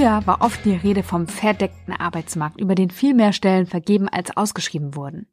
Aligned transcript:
Früher 0.00 0.26
war 0.26 0.40
oft 0.40 0.64
die 0.64 0.76
Rede 0.76 1.02
vom 1.02 1.26
verdeckten 1.26 1.92
Arbeitsmarkt, 1.92 2.58
über 2.58 2.74
den 2.74 2.88
viel 2.88 3.12
mehr 3.12 3.34
Stellen 3.34 3.66
vergeben 3.66 4.08
als 4.08 4.34
ausgeschrieben 4.34 4.96
wurden. 4.96 5.26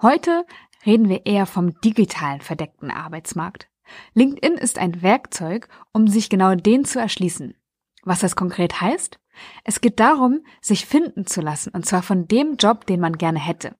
Heute 0.00 0.46
reden 0.86 1.10
wir 1.10 1.26
eher 1.26 1.44
vom 1.44 1.78
digitalen 1.82 2.40
verdeckten 2.40 2.90
Arbeitsmarkt. 2.90 3.68
LinkedIn 4.14 4.54
ist 4.54 4.78
ein 4.78 5.02
Werkzeug, 5.02 5.68
um 5.92 6.08
sich 6.08 6.30
genau 6.30 6.54
den 6.54 6.86
zu 6.86 6.98
erschließen. 6.98 7.56
Was 8.04 8.20
das 8.20 8.36
konkret 8.36 8.80
heißt? 8.80 9.20
Es 9.64 9.82
geht 9.82 10.00
darum, 10.00 10.46
sich 10.62 10.86
finden 10.86 11.26
zu 11.26 11.42
lassen, 11.42 11.74
und 11.74 11.84
zwar 11.84 12.00
von 12.00 12.26
dem 12.26 12.56
Job, 12.56 12.86
den 12.86 13.00
man 13.00 13.18
gerne 13.18 13.38
hätte. 13.38 13.76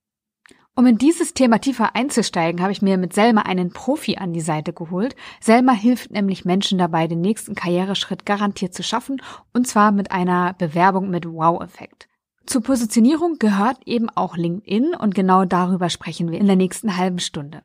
Um 0.79 0.85
in 0.85 0.99
dieses 0.99 1.33
Thema 1.33 1.59
tiefer 1.59 1.97
einzusteigen, 1.97 2.61
habe 2.61 2.71
ich 2.71 2.83
mir 2.83 2.99
mit 2.99 3.15
Selma 3.15 3.41
einen 3.41 3.71
Profi 3.71 4.17
an 4.19 4.35
die 4.35 4.43
Seite 4.43 4.75
geholt. 4.75 5.17
Selma 5.41 5.73
hilft 5.73 6.11
nämlich 6.11 6.45
Menschen 6.45 6.77
dabei, 6.77 7.07
den 7.07 7.23
nächsten 7.23 7.55
Karriereschritt 7.55 8.27
garantiert 8.27 8.75
zu 8.75 8.83
schaffen, 8.83 9.23
und 9.55 9.67
zwar 9.67 9.91
mit 9.91 10.13
einer 10.13 10.53
Bewerbung 10.53 11.09
mit 11.09 11.25
Wow-Effekt. 11.25 12.09
Zur 12.45 12.63
Positionierung 12.63 13.39
gehört 13.39 13.79
eben 13.87 14.11
auch 14.11 14.37
LinkedIn 14.37 14.95
und 14.95 15.15
genau 15.15 15.47
darüber 15.47 15.89
sprechen 15.89 16.31
wir 16.31 16.39
in 16.39 16.47
der 16.47 16.57
nächsten 16.57 16.99
halben 16.99 17.21
Stunde. 17.21 17.63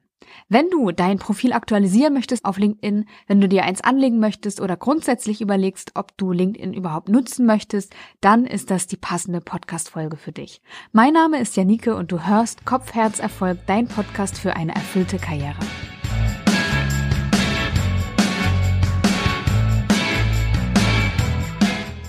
Wenn 0.49 0.69
du 0.69 0.91
dein 0.91 1.17
Profil 1.17 1.53
aktualisieren 1.53 2.13
möchtest 2.13 2.45
auf 2.45 2.57
LinkedIn, 2.57 3.05
wenn 3.27 3.41
du 3.41 3.47
dir 3.47 3.63
eins 3.63 3.81
anlegen 3.81 4.19
möchtest 4.19 4.61
oder 4.61 4.77
grundsätzlich 4.77 5.41
überlegst, 5.41 5.91
ob 5.95 6.17
du 6.17 6.31
LinkedIn 6.31 6.73
überhaupt 6.73 7.09
nutzen 7.09 7.45
möchtest, 7.45 7.93
dann 8.21 8.45
ist 8.45 8.71
das 8.71 8.87
die 8.87 8.97
passende 8.97 9.41
Podcast-Folge 9.41 10.17
für 10.17 10.31
dich. 10.31 10.61
Mein 10.91 11.13
Name 11.13 11.39
ist 11.39 11.55
Janike 11.55 11.95
und 11.95 12.11
du 12.11 12.25
hörst 12.25 12.65
Kopf, 12.65 12.93
Herz, 12.93 13.19
Erfolg, 13.19 13.59
dein 13.67 13.87
Podcast 13.87 14.37
für 14.37 14.55
eine 14.55 14.75
erfüllte 14.75 15.17
Karriere. 15.17 15.59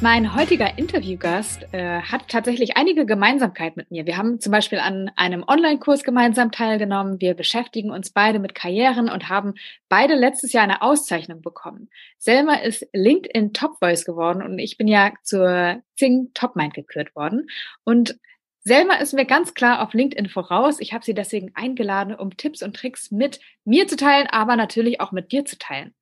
Mein 0.03 0.35
heutiger 0.35 0.79
Interviewgast 0.79 1.63
äh, 1.71 2.01
hat 2.01 2.27
tatsächlich 2.27 2.77
einige 2.77 3.07
Gemeinsamkeiten 3.07 3.75
mit 3.77 3.93
mir. 3.93 4.05
Wir 4.05 4.17
haben 4.17 4.41
zum 4.41 4.51
Beispiel 4.51 4.81
an 4.81 5.13
einem 5.15 5.45
Online-Kurs 5.47 6.03
gemeinsam 6.03 6.51
teilgenommen. 6.51 7.21
Wir 7.21 7.35
beschäftigen 7.35 7.93
uns 7.93 8.11
beide 8.11 8.41
mit 8.41 8.57
Karrieren 8.57 9.09
und 9.09 9.29
haben 9.29 9.55
beide 9.89 10.17
letztes 10.17 10.53
Jahr 10.53 10.65
eine 10.65 10.83
Auszeichnung 10.83 11.41
bekommen. 11.41 11.89
Selma 12.19 12.57
ist 12.57 12.85
LinkedIn 12.93 13.53
Top 13.53 13.79
Voice 13.79 14.05
geworden 14.05 14.43
und 14.43 14.59
ich 14.59 14.77
bin 14.77 14.89
ja 14.89 15.13
zur 15.23 15.81
Zing 15.97 16.33
Top 16.35 16.57
Mind 16.57 16.75
gekürt 16.75 17.15
worden. 17.15 17.47
Und 17.85 18.19
Selma 18.65 18.95
ist 18.95 19.15
mir 19.15 19.25
ganz 19.25 19.55
klar 19.55 19.83
auf 19.83 19.95
LinkedIn 19.95 20.29
voraus. 20.29 20.81
Ich 20.81 20.93
habe 20.93 21.05
sie 21.05 21.15
deswegen 21.15 21.53
eingeladen, 21.55 22.17
um 22.17 22.37
Tipps 22.37 22.65
und 22.65 22.75
Tricks 22.75 23.13
mit 23.13 23.39
mir 23.65 23.87
zu 23.87 23.95
teilen, 23.95 24.27
aber 24.27 24.57
natürlich 24.57 25.01
auch 25.01 25.13
mit 25.13 25.31
dir 25.31 25.45
zu 25.45 25.59
teilen. 25.59 25.95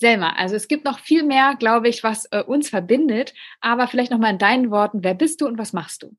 Selma, 0.00 0.30
also 0.30 0.56
es 0.56 0.66
gibt 0.66 0.86
noch 0.86 0.98
viel 0.98 1.22
mehr, 1.22 1.56
glaube 1.58 1.88
ich, 1.88 2.02
was 2.02 2.24
äh, 2.30 2.42
uns 2.42 2.70
verbindet, 2.70 3.34
aber 3.60 3.86
vielleicht 3.86 4.10
noch 4.10 4.18
mal 4.18 4.30
in 4.30 4.38
deinen 4.38 4.70
Worten, 4.70 5.04
wer 5.04 5.12
bist 5.12 5.42
du 5.42 5.46
und 5.46 5.58
was 5.58 5.74
machst 5.74 6.02
du? 6.02 6.16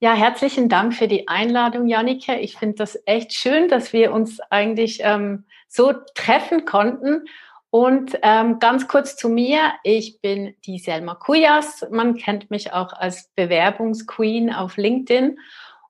Ja, 0.00 0.14
herzlichen 0.14 0.70
Dank 0.70 0.94
für 0.94 1.06
die 1.06 1.28
Einladung, 1.28 1.86
Janike. 1.86 2.38
Ich 2.38 2.56
finde 2.56 2.76
das 2.76 2.98
echt 3.04 3.34
schön, 3.34 3.68
dass 3.68 3.92
wir 3.92 4.12
uns 4.12 4.40
eigentlich 4.48 5.00
ähm, 5.02 5.44
so 5.68 5.92
treffen 6.14 6.64
konnten. 6.64 7.26
Und 7.70 8.18
ähm, 8.22 8.58
ganz 8.60 8.88
kurz 8.88 9.16
zu 9.16 9.28
mir. 9.28 9.72
Ich 9.82 10.22
bin 10.22 10.54
die 10.64 10.78
Selma 10.78 11.14
Kujas. 11.14 11.86
Man 11.90 12.16
kennt 12.16 12.50
mich 12.50 12.72
auch 12.72 12.94
als 12.94 13.30
Bewerbungsqueen 13.34 14.54
auf 14.54 14.78
LinkedIn. 14.78 15.38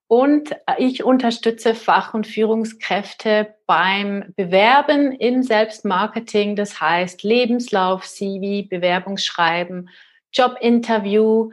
Und 0.09 0.57
ich 0.79 1.05
unterstütze 1.05 1.75
Fach- 1.75 2.15
und 2.15 2.27
Führungskräfte 2.27 3.55
beim 3.67 4.33
Bewerben 4.37 5.13
im 5.13 5.43
Selbstmarketing, 5.43 6.57
das 6.57 6.81
heißt 6.81 7.23
Lebenslauf, 7.23 8.07
CV, 8.07 8.67
Bewerbungsschreiben, 8.67 9.91
Jobinterview, 10.33 11.51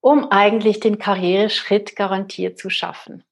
um 0.00 0.30
eigentlich 0.30 0.80
den 0.80 0.98
Karriereschritt 0.98 1.94
garantiert 1.94 2.58
zu 2.58 2.70
schaffen. 2.70 3.22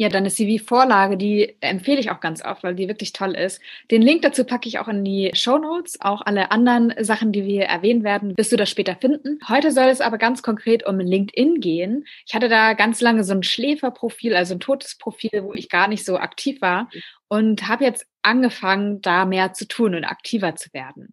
Ja, 0.00 0.08
dann 0.08 0.24
ist 0.26 0.36
sie 0.36 0.46
wie 0.46 0.60
Vorlage, 0.60 1.16
die 1.16 1.56
empfehle 1.60 1.98
ich 1.98 2.12
auch 2.12 2.20
ganz 2.20 2.44
oft, 2.44 2.62
weil 2.62 2.76
die 2.76 2.86
wirklich 2.86 3.12
toll 3.12 3.34
ist. 3.34 3.60
Den 3.90 4.00
Link 4.00 4.22
dazu 4.22 4.44
packe 4.44 4.68
ich 4.68 4.78
auch 4.78 4.86
in 4.86 5.04
die 5.04 5.32
Show 5.34 5.58
Notes. 5.58 6.00
Auch 6.00 6.22
alle 6.24 6.52
anderen 6.52 6.94
Sachen, 7.00 7.32
die 7.32 7.44
wir 7.44 7.64
erwähnen 7.64 8.04
werden, 8.04 8.32
wirst 8.36 8.52
du 8.52 8.56
das 8.56 8.70
später 8.70 8.94
finden. 8.94 9.40
Heute 9.48 9.72
soll 9.72 9.86
es 9.88 10.00
aber 10.00 10.16
ganz 10.16 10.40
konkret 10.44 10.86
um 10.86 11.00
LinkedIn 11.00 11.58
gehen. 11.58 12.06
Ich 12.28 12.34
hatte 12.36 12.48
da 12.48 12.74
ganz 12.74 13.00
lange 13.00 13.24
so 13.24 13.32
ein 13.34 13.42
Schläferprofil, 13.42 14.36
also 14.36 14.54
ein 14.54 14.60
totes 14.60 14.96
Profil, 14.98 15.42
wo 15.42 15.52
ich 15.52 15.68
gar 15.68 15.88
nicht 15.88 16.04
so 16.04 16.16
aktiv 16.16 16.60
war 16.60 16.88
und 17.26 17.66
habe 17.66 17.82
jetzt 17.82 18.06
angefangen, 18.22 19.00
da 19.02 19.24
mehr 19.24 19.52
zu 19.52 19.66
tun 19.66 19.96
und 19.96 20.04
aktiver 20.04 20.54
zu 20.54 20.72
werden. 20.72 21.12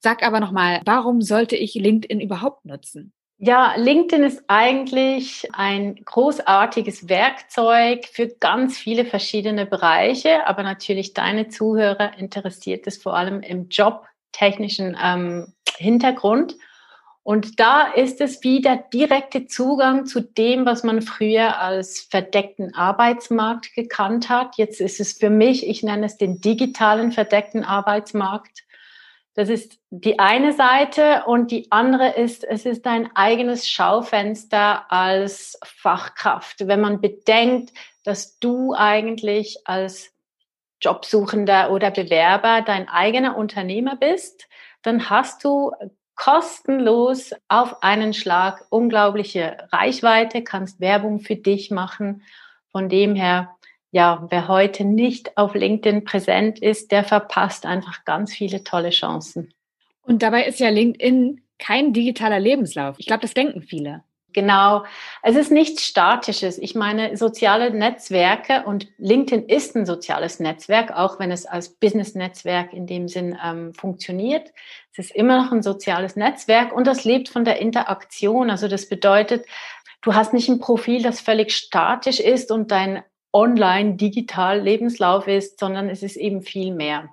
Sag 0.00 0.24
aber 0.24 0.40
nochmal, 0.40 0.80
warum 0.84 1.22
sollte 1.22 1.54
ich 1.54 1.74
LinkedIn 1.74 2.20
überhaupt 2.20 2.64
nutzen? 2.64 3.12
Ja, 3.46 3.74
LinkedIn 3.76 4.24
ist 4.24 4.42
eigentlich 4.48 5.46
ein 5.52 5.96
großartiges 6.02 7.10
Werkzeug 7.10 8.06
für 8.10 8.28
ganz 8.28 8.78
viele 8.78 9.04
verschiedene 9.04 9.66
Bereiche, 9.66 10.46
aber 10.46 10.62
natürlich 10.62 11.12
deine 11.12 11.48
Zuhörer 11.48 12.16
interessiert 12.16 12.86
es 12.86 12.96
vor 12.96 13.14
allem 13.14 13.42
im 13.42 13.68
jobtechnischen 13.68 14.96
ähm, 14.98 15.52
Hintergrund. 15.76 16.56
Und 17.22 17.60
da 17.60 17.82
ist 17.88 18.22
es 18.22 18.42
wie 18.42 18.62
der 18.62 18.76
direkte 18.76 19.44
Zugang 19.46 20.06
zu 20.06 20.22
dem, 20.22 20.64
was 20.64 20.82
man 20.82 21.02
früher 21.02 21.60
als 21.60 22.00
verdeckten 22.00 22.74
Arbeitsmarkt 22.74 23.74
gekannt 23.74 24.30
hat. 24.30 24.56
Jetzt 24.56 24.80
ist 24.80 25.00
es 25.00 25.12
für 25.12 25.28
mich, 25.28 25.68
ich 25.68 25.82
nenne 25.82 26.06
es 26.06 26.16
den 26.16 26.40
digitalen 26.40 27.12
verdeckten 27.12 27.62
Arbeitsmarkt. 27.62 28.63
Das 29.34 29.48
ist 29.48 29.80
die 29.90 30.20
eine 30.20 30.52
Seite 30.52 31.24
und 31.26 31.50
die 31.50 31.66
andere 31.70 32.10
ist, 32.10 32.44
es 32.44 32.66
ist 32.66 32.86
dein 32.86 33.14
eigenes 33.16 33.68
Schaufenster 33.68 34.90
als 34.92 35.58
Fachkraft. 35.64 36.68
Wenn 36.68 36.80
man 36.80 37.00
bedenkt, 37.00 37.72
dass 38.04 38.38
du 38.38 38.74
eigentlich 38.74 39.58
als 39.64 40.12
Jobsuchender 40.80 41.72
oder 41.72 41.90
Bewerber 41.90 42.62
dein 42.62 42.88
eigener 42.88 43.36
Unternehmer 43.36 43.96
bist, 43.96 44.46
dann 44.82 45.10
hast 45.10 45.42
du 45.42 45.72
kostenlos 46.14 47.32
auf 47.48 47.82
einen 47.82 48.12
Schlag 48.14 48.64
unglaubliche 48.70 49.56
Reichweite, 49.72 50.44
kannst 50.44 50.80
Werbung 50.80 51.18
für 51.18 51.36
dich 51.36 51.72
machen. 51.72 52.22
Von 52.70 52.88
dem 52.88 53.16
her 53.16 53.56
ja, 53.94 54.26
wer 54.28 54.48
heute 54.48 54.84
nicht 54.84 55.36
auf 55.36 55.54
LinkedIn 55.54 56.02
präsent 56.02 56.58
ist, 56.58 56.90
der 56.90 57.04
verpasst 57.04 57.64
einfach 57.64 58.04
ganz 58.04 58.34
viele 58.34 58.64
tolle 58.64 58.90
Chancen. 58.90 59.54
Und 60.02 60.24
dabei 60.24 60.46
ist 60.46 60.58
ja 60.58 60.68
LinkedIn 60.68 61.42
kein 61.60 61.92
digitaler 61.92 62.40
Lebenslauf. 62.40 62.96
Ich 62.98 63.06
glaube, 63.06 63.22
das 63.22 63.34
denken 63.34 63.62
viele. 63.62 64.02
Genau. 64.32 64.82
Es 65.22 65.36
ist 65.36 65.52
nichts 65.52 65.86
Statisches. 65.86 66.58
Ich 66.58 66.74
meine, 66.74 67.16
soziale 67.16 67.70
Netzwerke 67.72 68.64
und 68.66 68.88
LinkedIn 68.98 69.48
ist 69.48 69.76
ein 69.76 69.86
soziales 69.86 70.40
Netzwerk, 70.40 70.90
auch 70.90 71.20
wenn 71.20 71.30
es 71.30 71.46
als 71.46 71.68
Business-Netzwerk 71.68 72.72
in 72.72 72.88
dem 72.88 73.06
Sinn 73.06 73.38
ähm, 73.46 73.74
funktioniert. 73.74 74.52
Es 74.90 75.06
ist 75.06 75.14
immer 75.14 75.40
noch 75.40 75.52
ein 75.52 75.62
soziales 75.62 76.16
Netzwerk 76.16 76.72
und 76.72 76.88
das 76.88 77.04
lebt 77.04 77.28
von 77.28 77.44
der 77.44 77.60
Interaktion. 77.60 78.50
Also 78.50 78.66
das 78.66 78.88
bedeutet, 78.88 79.46
du 80.02 80.16
hast 80.16 80.32
nicht 80.32 80.48
ein 80.48 80.58
Profil, 80.58 81.00
das 81.00 81.20
völlig 81.20 81.54
statisch 81.54 82.18
ist 82.18 82.50
und 82.50 82.72
dein 82.72 83.04
online, 83.34 83.96
digital 83.96 84.60
Lebenslauf 84.60 85.26
ist, 85.26 85.58
sondern 85.58 85.90
es 85.90 86.02
ist 86.02 86.16
eben 86.16 86.40
viel 86.40 86.72
mehr. 86.72 87.10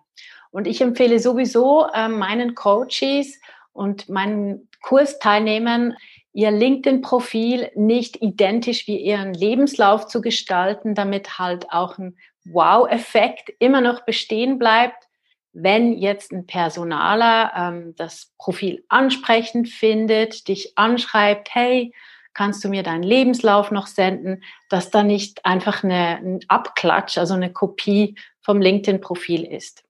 Und 0.51 0.67
ich 0.67 0.79
empfehle 0.81 1.19
sowieso 1.19 1.87
äh, 1.93 2.07
meinen 2.07 2.55
Coaches 2.55 3.39
und 3.73 4.07
meinen 4.07 4.69
Kursteilnehmern, 4.81 5.95
ihr 6.33 6.51
LinkedIn-Profil 6.51 7.71
nicht 7.75 8.21
identisch 8.21 8.87
wie 8.87 8.97
ihren 8.97 9.33
Lebenslauf 9.33 10.07
zu 10.07 10.21
gestalten, 10.21 10.95
damit 10.95 11.39
halt 11.39 11.71
auch 11.71 11.97
ein 11.97 12.15
Wow-Effekt 12.45 13.51
immer 13.59 13.81
noch 13.81 14.01
bestehen 14.05 14.57
bleibt, 14.57 15.07
wenn 15.53 15.93
jetzt 15.93 16.31
ein 16.31 16.45
Personaler 16.45 17.51
ähm, 17.55 17.95
das 17.97 18.31
Profil 18.37 18.85
ansprechend 18.87 19.67
findet, 19.67 20.47
dich 20.47 20.77
anschreibt, 20.77 21.53
hey, 21.53 21.93
kannst 22.33 22.63
du 22.63 22.69
mir 22.69 22.83
deinen 22.83 23.03
Lebenslauf 23.03 23.71
noch 23.71 23.87
senden, 23.87 24.43
dass 24.69 24.89
da 24.89 25.03
nicht 25.03 25.45
einfach 25.45 25.83
eine, 25.83 26.17
ein 26.17 26.39
Abklatsch, 26.47 27.17
also 27.17 27.33
eine 27.33 27.51
Kopie 27.51 28.15
vom 28.41 28.61
LinkedIn-Profil 28.61 29.43
ist. 29.43 29.83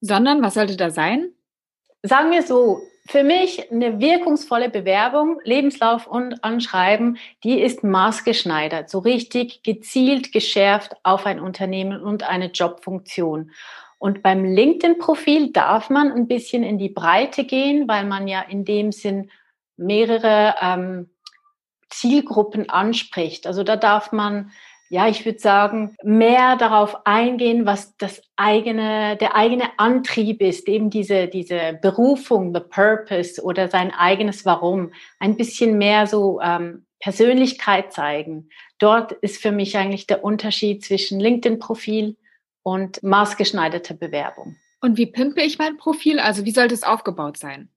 Sondern, 0.00 0.42
was 0.42 0.54
sollte 0.54 0.76
da 0.76 0.90
sein? 0.90 1.32
Sagen 2.02 2.30
wir 2.30 2.42
so, 2.42 2.80
für 3.08 3.24
mich 3.24 3.72
eine 3.72 4.00
wirkungsvolle 4.00 4.68
Bewerbung, 4.68 5.40
Lebenslauf 5.42 6.06
und 6.06 6.44
Anschreiben, 6.44 7.16
die 7.42 7.60
ist 7.60 7.82
maßgeschneidert, 7.82 8.90
so 8.90 8.98
richtig 8.98 9.62
gezielt 9.62 10.30
geschärft 10.30 10.94
auf 11.04 11.24
ein 11.24 11.40
Unternehmen 11.40 12.02
und 12.02 12.22
eine 12.22 12.50
Jobfunktion. 12.50 13.50
Und 13.98 14.22
beim 14.22 14.44
LinkedIn-Profil 14.44 15.52
darf 15.52 15.88
man 15.90 16.12
ein 16.12 16.28
bisschen 16.28 16.62
in 16.62 16.78
die 16.78 16.90
Breite 16.90 17.44
gehen, 17.44 17.88
weil 17.88 18.04
man 18.04 18.28
ja 18.28 18.42
in 18.42 18.64
dem 18.64 18.92
Sinn 18.92 19.30
mehrere 19.78 20.54
ähm, 20.60 21.10
Zielgruppen 21.90 22.68
anspricht. 22.68 23.46
Also 23.46 23.62
da 23.62 23.76
darf 23.76 24.12
man 24.12 24.50
ja, 24.90 25.06
ich 25.06 25.24
würde 25.26 25.38
sagen, 25.38 25.94
mehr 26.02 26.56
darauf 26.56 27.06
eingehen, 27.06 27.66
was 27.66 27.96
das 27.98 28.22
eigene, 28.36 29.16
der 29.18 29.34
eigene 29.34 29.78
Antrieb 29.78 30.40
ist, 30.40 30.66
eben 30.66 30.88
diese, 30.88 31.28
diese 31.28 31.78
Berufung, 31.82 32.54
the 32.54 32.60
purpose 32.60 33.42
oder 33.42 33.68
sein 33.68 33.92
eigenes 33.92 34.46
Warum. 34.46 34.92
Ein 35.18 35.36
bisschen 35.36 35.76
mehr 35.76 36.06
so 36.06 36.40
ähm, 36.40 36.86
Persönlichkeit 37.00 37.92
zeigen. 37.92 38.48
Dort 38.78 39.12
ist 39.12 39.42
für 39.42 39.52
mich 39.52 39.76
eigentlich 39.76 40.06
der 40.06 40.24
Unterschied 40.24 40.82
zwischen 40.84 41.20
LinkedIn-Profil 41.20 42.16
und 42.62 43.02
maßgeschneiderter 43.02 43.94
Bewerbung. 43.94 44.56
Und 44.80 44.96
wie 44.96 45.06
pimpe 45.06 45.42
ich 45.42 45.58
mein 45.58 45.76
Profil? 45.76 46.18
Also 46.18 46.44
wie 46.46 46.50
sollte 46.50 46.74
es 46.74 46.82
aufgebaut 46.82 47.36
sein? 47.36 47.68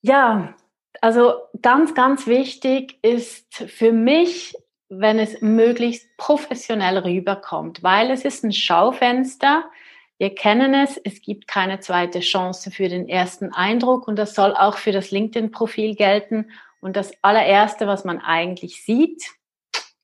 Ja, 0.00 0.54
also 1.02 1.34
ganz, 1.62 1.94
ganz 1.94 2.26
wichtig 2.26 2.98
ist 3.02 3.54
für 3.54 3.92
mich 3.92 4.54
wenn 4.88 5.18
es 5.18 5.40
möglichst 5.40 6.16
professionell 6.16 6.98
rüberkommt, 6.98 7.82
weil 7.82 8.10
es 8.10 8.24
ist 8.24 8.44
ein 8.44 8.52
Schaufenster. 8.52 9.64
Wir 10.18 10.34
kennen 10.34 10.74
es, 10.74 10.96
es 10.96 11.20
gibt 11.20 11.48
keine 11.48 11.80
zweite 11.80 12.20
Chance 12.20 12.70
für 12.70 12.88
den 12.88 13.08
ersten 13.08 13.52
Eindruck 13.52 14.08
und 14.08 14.16
das 14.16 14.34
soll 14.34 14.54
auch 14.54 14.76
für 14.76 14.92
das 14.92 15.10
LinkedIn-Profil 15.10 15.94
gelten. 15.94 16.50
Und 16.80 16.96
das 16.96 17.12
allererste, 17.22 17.86
was 17.86 18.04
man 18.04 18.20
eigentlich 18.20 18.82
sieht, 18.84 19.24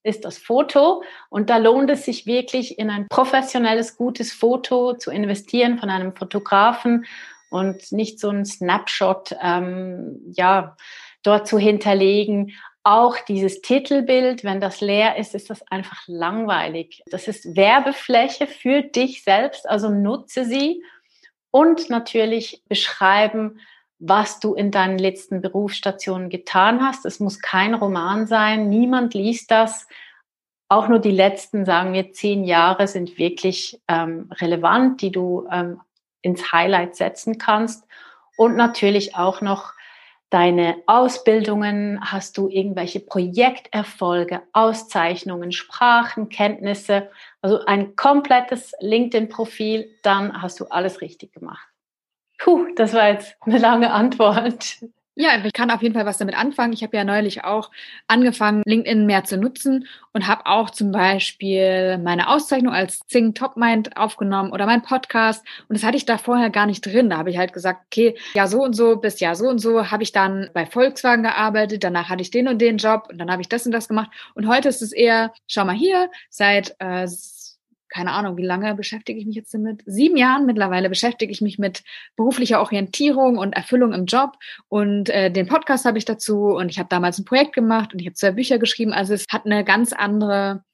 ist 0.02 0.24
das 0.24 0.36
Foto. 0.36 1.02
Und 1.30 1.48
da 1.48 1.58
lohnt 1.58 1.88
es 1.90 2.04
sich 2.04 2.26
wirklich 2.26 2.78
in 2.78 2.90
ein 2.90 3.06
professionelles, 3.08 3.96
gutes 3.96 4.32
Foto 4.32 4.94
zu 4.94 5.12
investieren 5.12 5.78
von 5.78 5.90
einem 5.90 6.14
Fotografen 6.14 7.06
und 7.52 7.92
nicht 7.92 8.18
so 8.18 8.30
ein 8.30 8.44
Snapshot, 8.44 9.36
ähm, 9.40 10.20
ja, 10.32 10.76
dort 11.22 11.46
zu 11.46 11.58
hinterlegen. 11.58 12.52
Auch 12.84 13.16
dieses 13.18 13.62
Titelbild, 13.62 14.42
wenn 14.42 14.60
das 14.60 14.80
leer 14.80 15.16
ist, 15.16 15.34
ist 15.34 15.50
das 15.50 15.62
einfach 15.68 16.02
langweilig. 16.06 17.02
Das 17.06 17.28
ist 17.28 17.54
Werbefläche 17.54 18.48
für 18.48 18.82
dich 18.82 19.22
selbst, 19.22 19.68
also 19.68 19.88
nutze 19.88 20.44
sie 20.44 20.82
und 21.52 21.90
natürlich 21.90 22.62
beschreiben, 22.68 23.60
was 24.00 24.40
du 24.40 24.54
in 24.54 24.72
deinen 24.72 24.98
letzten 24.98 25.40
Berufsstationen 25.42 26.28
getan 26.28 26.84
hast. 26.84 27.06
Es 27.06 27.20
muss 27.20 27.38
kein 27.38 27.74
Roman 27.74 28.26
sein, 28.26 28.68
niemand 28.68 29.14
liest 29.14 29.52
das. 29.52 29.86
Auch 30.68 30.88
nur 30.88 30.98
die 30.98 31.12
letzten, 31.12 31.64
sagen 31.64 31.92
wir, 31.92 32.12
zehn 32.12 32.42
Jahre 32.42 32.88
sind 32.88 33.16
wirklich 33.16 33.80
ähm, 33.86 34.28
relevant, 34.40 35.02
die 35.02 35.12
du 35.12 35.46
ähm, 35.52 35.80
ins 36.22 36.52
Highlight 36.52 36.96
setzen 36.96 37.38
kannst. 37.38 37.86
Und 38.36 38.56
natürlich 38.56 39.14
auch 39.14 39.40
noch 39.40 39.74
deine 40.30 40.82
Ausbildungen, 40.86 42.00
hast 42.00 42.38
du 42.38 42.48
irgendwelche 42.48 43.00
Projekterfolge, 43.00 44.42
Auszeichnungen, 44.54 45.52
Sprachenkenntnisse, 45.52 47.10
also 47.42 47.62
ein 47.66 47.96
komplettes 47.96 48.72
LinkedIn-Profil, 48.80 49.90
dann 50.02 50.40
hast 50.40 50.58
du 50.58 50.64
alles 50.66 51.02
richtig 51.02 51.34
gemacht. 51.34 51.68
Puh, 52.38 52.66
das 52.76 52.94
war 52.94 53.08
jetzt 53.10 53.36
eine 53.42 53.58
lange 53.58 53.92
Antwort. 53.92 54.78
Ja, 55.14 55.44
ich 55.44 55.52
kann 55.52 55.70
auf 55.70 55.82
jeden 55.82 55.94
Fall 55.94 56.06
was 56.06 56.16
damit 56.16 56.38
anfangen. 56.38 56.72
Ich 56.72 56.82
habe 56.82 56.96
ja 56.96 57.04
neulich 57.04 57.44
auch 57.44 57.70
angefangen, 58.06 58.62
LinkedIn 58.64 59.04
mehr 59.04 59.24
zu 59.24 59.36
nutzen 59.36 59.86
und 60.14 60.26
habe 60.26 60.46
auch 60.46 60.70
zum 60.70 60.90
Beispiel 60.90 61.98
meine 61.98 62.28
Auszeichnung 62.30 62.72
als 62.72 63.00
Sing 63.08 63.34
Top 63.34 63.58
Mind 63.58 63.94
aufgenommen 63.98 64.52
oder 64.52 64.64
mein 64.64 64.80
Podcast. 64.80 65.44
Und 65.68 65.76
das 65.76 65.84
hatte 65.84 65.98
ich 65.98 66.06
da 66.06 66.16
vorher 66.16 66.48
gar 66.48 66.64
nicht 66.64 66.80
drin. 66.86 67.10
Da 67.10 67.18
habe 67.18 67.28
ich 67.28 67.36
halt 67.36 67.52
gesagt, 67.52 67.82
okay, 67.86 68.16
ja 68.32 68.46
so 68.46 68.62
und 68.62 68.72
so 68.72 68.96
bis 68.96 69.20
ja 69.20 69.34
so 69.34 69.48
und 69.48 69.58
so 69.58 69.90
habe 69.90 70.02
ich 70.02 70.12
dann 70.12 70.48
bei 70.54 70.64
Volkswagen 70.64 71.24
gearbeitet. 71.24 71.84
Danach 71.84 72.08
hatte 72.08 72.22
ich 72.22 72.30
den 72.30 72.48
und 72.48 72.58
den 72.58 72.78
Job 72.78 73.08
und 73.10 73.18
dann 73.18 73.30
habe 73.30 73.42
ich 73.42 73.48
das 73.50 73.66
und 73.66 73.72
das 73.72 73.88
gemacht. 73.88 74.10
Und 74.34 74.48
heute 74.48 74.70
ist 74.70 74.80
es 74.80 74.92
eher, 74.92 75.34
schau 75.46 75.66
mal 75.66 75.74
hier, 75.74 76.10
seit 76.30 76.74
äh, 76.78 77.06
keine 77.92 78.12
Ahnung, 78.12 78.36
wie 78.38 78.44
lange 78.44 78.74
beschäftige 78.74 79.18
ich 79.18 79.26
mich 79.26 79.36
jetzt 79.36 79.52
damit? 79.52 79.82
Sieben 79.84 80.16
Jahren 80.16 80.46
mittlerweile 80.46 80.88
beschäftige 80.88 81.30
ich 81.30 81.42
mich 81.42 81.58
mit 81.58 81.82
beruflicher 82.16 82.60
Orientierung 82.60 83.36
und 83.36 83.52
Erfüllung 83.52 83.92
im 83.92 84.06
Job. 84.06 84.32
Und 84.68 85.10
äh, 85.10 85.30
den 85.30 85.46
Podcast 85.46 85.84
habe 85.84 85.98
ich 85.98 86.04
dazu 86.04 86.54
und 86.56 86.70
ich 86.70 86.78
habe 86.78 86.88
damals 86.88 87.18
ein 87.18 87.26
Projekt 87.26 87.52
gemacht 87.52 87.92
und 87.92 88.00
ich 88.00 88.06
habe 88.06 88.14
zwei 88.14 88.30
Bücher 88.30 88.58
geschrieben. 88.58 88.92
Also 88.92 89.12
es 89.12 89.26
hat 89.30 89.44
eine 89.44 89.62
ganz 89.62 89.92
andere, 89.92 90.64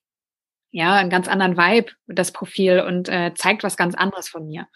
ja, 0.70 0.94
einen 0.94 1.10
ganz 1.10 1.26
anderen 1.26 1.56
Vibe, 1.56 1.92
das 2.06 2.32
Profil 2.32 2.80
und 2.80 3.08
äh, 3.08 3.32
zeigt 3.34 3.64
was 3.64 3.76
ganz 3.76 3.94
anderes 3.94 4.28
von 4.28 4.46
mir. 4.46 4.68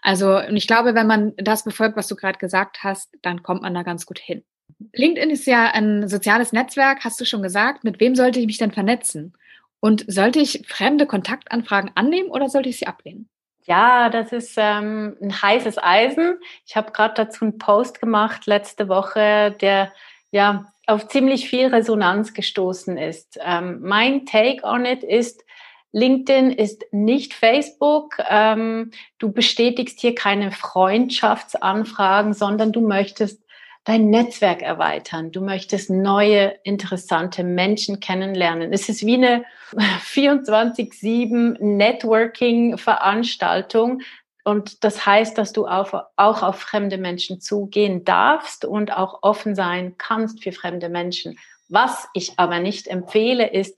Also, 0.00 0.38
und 0.38 0.56
ich 0.56 0.68
glaube, 0.68 0.94
wenn 0.94 1.08
man 1.08 1.32
das 1.36 1.64
befolgt, 1.64 1.96
was 1.96 2.06
du 2.06 2.14
gerade 2.14 2.38
gesagt 2.38 2.84
hast, 2.84 3.10
dann 3.22 3.42
kommt 3.42 3.62
man 3.62 3.74
da 3.74 3.82
ganz 3.82 4.06
gut 4.06 4.20
hin. 4.20 4.44
LinkedIn 4.92 5.30
ist 5.30 5.46
ja 5.46 5.72
ein 5.72 6.08
soziales 6.08 6.52
Netzwerk, 6.52 7.04
hast 7.04 7.20
du 7.20 7.24
schon 7.24 7.42
gesagt. 7.42 7.82
Mit 7.82 7.98
wem 7.98 8.14
sollte 8.14 8.38
ich 8.38 8.46
mich 8.46 8.58
denn 8.58 8.70
vernetzen? 8.70 9.34
Und 9.80 10.04
sollte 10.08 10.40
ich 10.40 10.64
fremde 10.66 11.06
Kontaktanfragen 11.06 11.92
annehmen 11.94 12.30
oder 12.30 12.48
sollte 12.48 12.68
ich 12.68 12.78
sie 12.78 12.86
ablehnen? 12.86 13.28
Ja, 13.64 14.08
das 14.08 14.32
ist 14.32 14.54
ähm, 14.56 15.16
ein 15.20 15.42
heißes 15.42 15.76
Eisen. 15.78 16.38
Ich 16.66 16.74
habe 16.74 16.90
gerade 16.90 17.14
dazu 17.14 17.44
einen 17.44 17.58
Post 17.58 18.00
gemacht 18.00 18.46
letzte 18.46 18.88
Woche, 18.88 19.54
der 19.60 19.92
ja 20.30 20.72
auf 20.86 21.06
ziemlich 21.08 21.50
viel 21.50 21.66
Resonanz 21.66 22.32
gestoßen 22.32 22.96
ist. 22.96 23.38
Ähm, 23.44 23.80
mein 23.82 24.24
Take 24.24 24.64
on 24.64 24.86
it 24.86 25.04
ist, 25.04 25.44
LinkedIn 25.92 26.50
ist 26.50 26.86
nicht 26.92 27.34
Facebook. 27.34 28.16
Ähm, 28.28 28.90
du 29.18 29.32
bestätigst 29.32 30.00
hier 30.00 30.14
keine 30.14 30.50
Freundschaftsanfragen, 30.50 32.32
sondern 32.32 32.72
du 32.72 32.80
möchtest 32.80 33.42
dein 33.84 34.10
Netzwerk 34.10 34.62
erweitern. 34.62 35.30
Du 35.32 35.40
möchtest 35.40 35.88
neue, 35.90 36.54
interessante 36.62 37.42
Menschen 37.44 38.00
kennenlernen. 38.00 38.72
Es 38.72 38.88
ist 38.88 39.06
wie 39.06 39.14
eine 39.14 39.44
24-7 39.72 41.62
Networking-Veranstaltung. 41.62 44.02
Und 44.44 44.84
das 44.84 45.04
heißt, 45.04 45.36
dass 45.36 45.52
du 45.52 45.66
auf, 45.66 45.94
auch 46.16 46.42
auf 46.42 46.60
fremde 46.60 46.98
Menschen 46.98 47.40
zugehen 47.40 48.04
darfst 48.04 48.64
und 48.64 48.96
auch 48.96 49.22
offen 49.22 49.54
sein 49.54 49.96
kannst 49.98 50.42
für 50.42 50.52
fremde 50.52 50.88
Menschen. 50.88 51.38
Was 51.68 52.08
ich 52.14 52.38
aber 52.38 52.60
nicht 52.60 52.86
empfehle, 52.86 53.46
ist, 53.46 53.76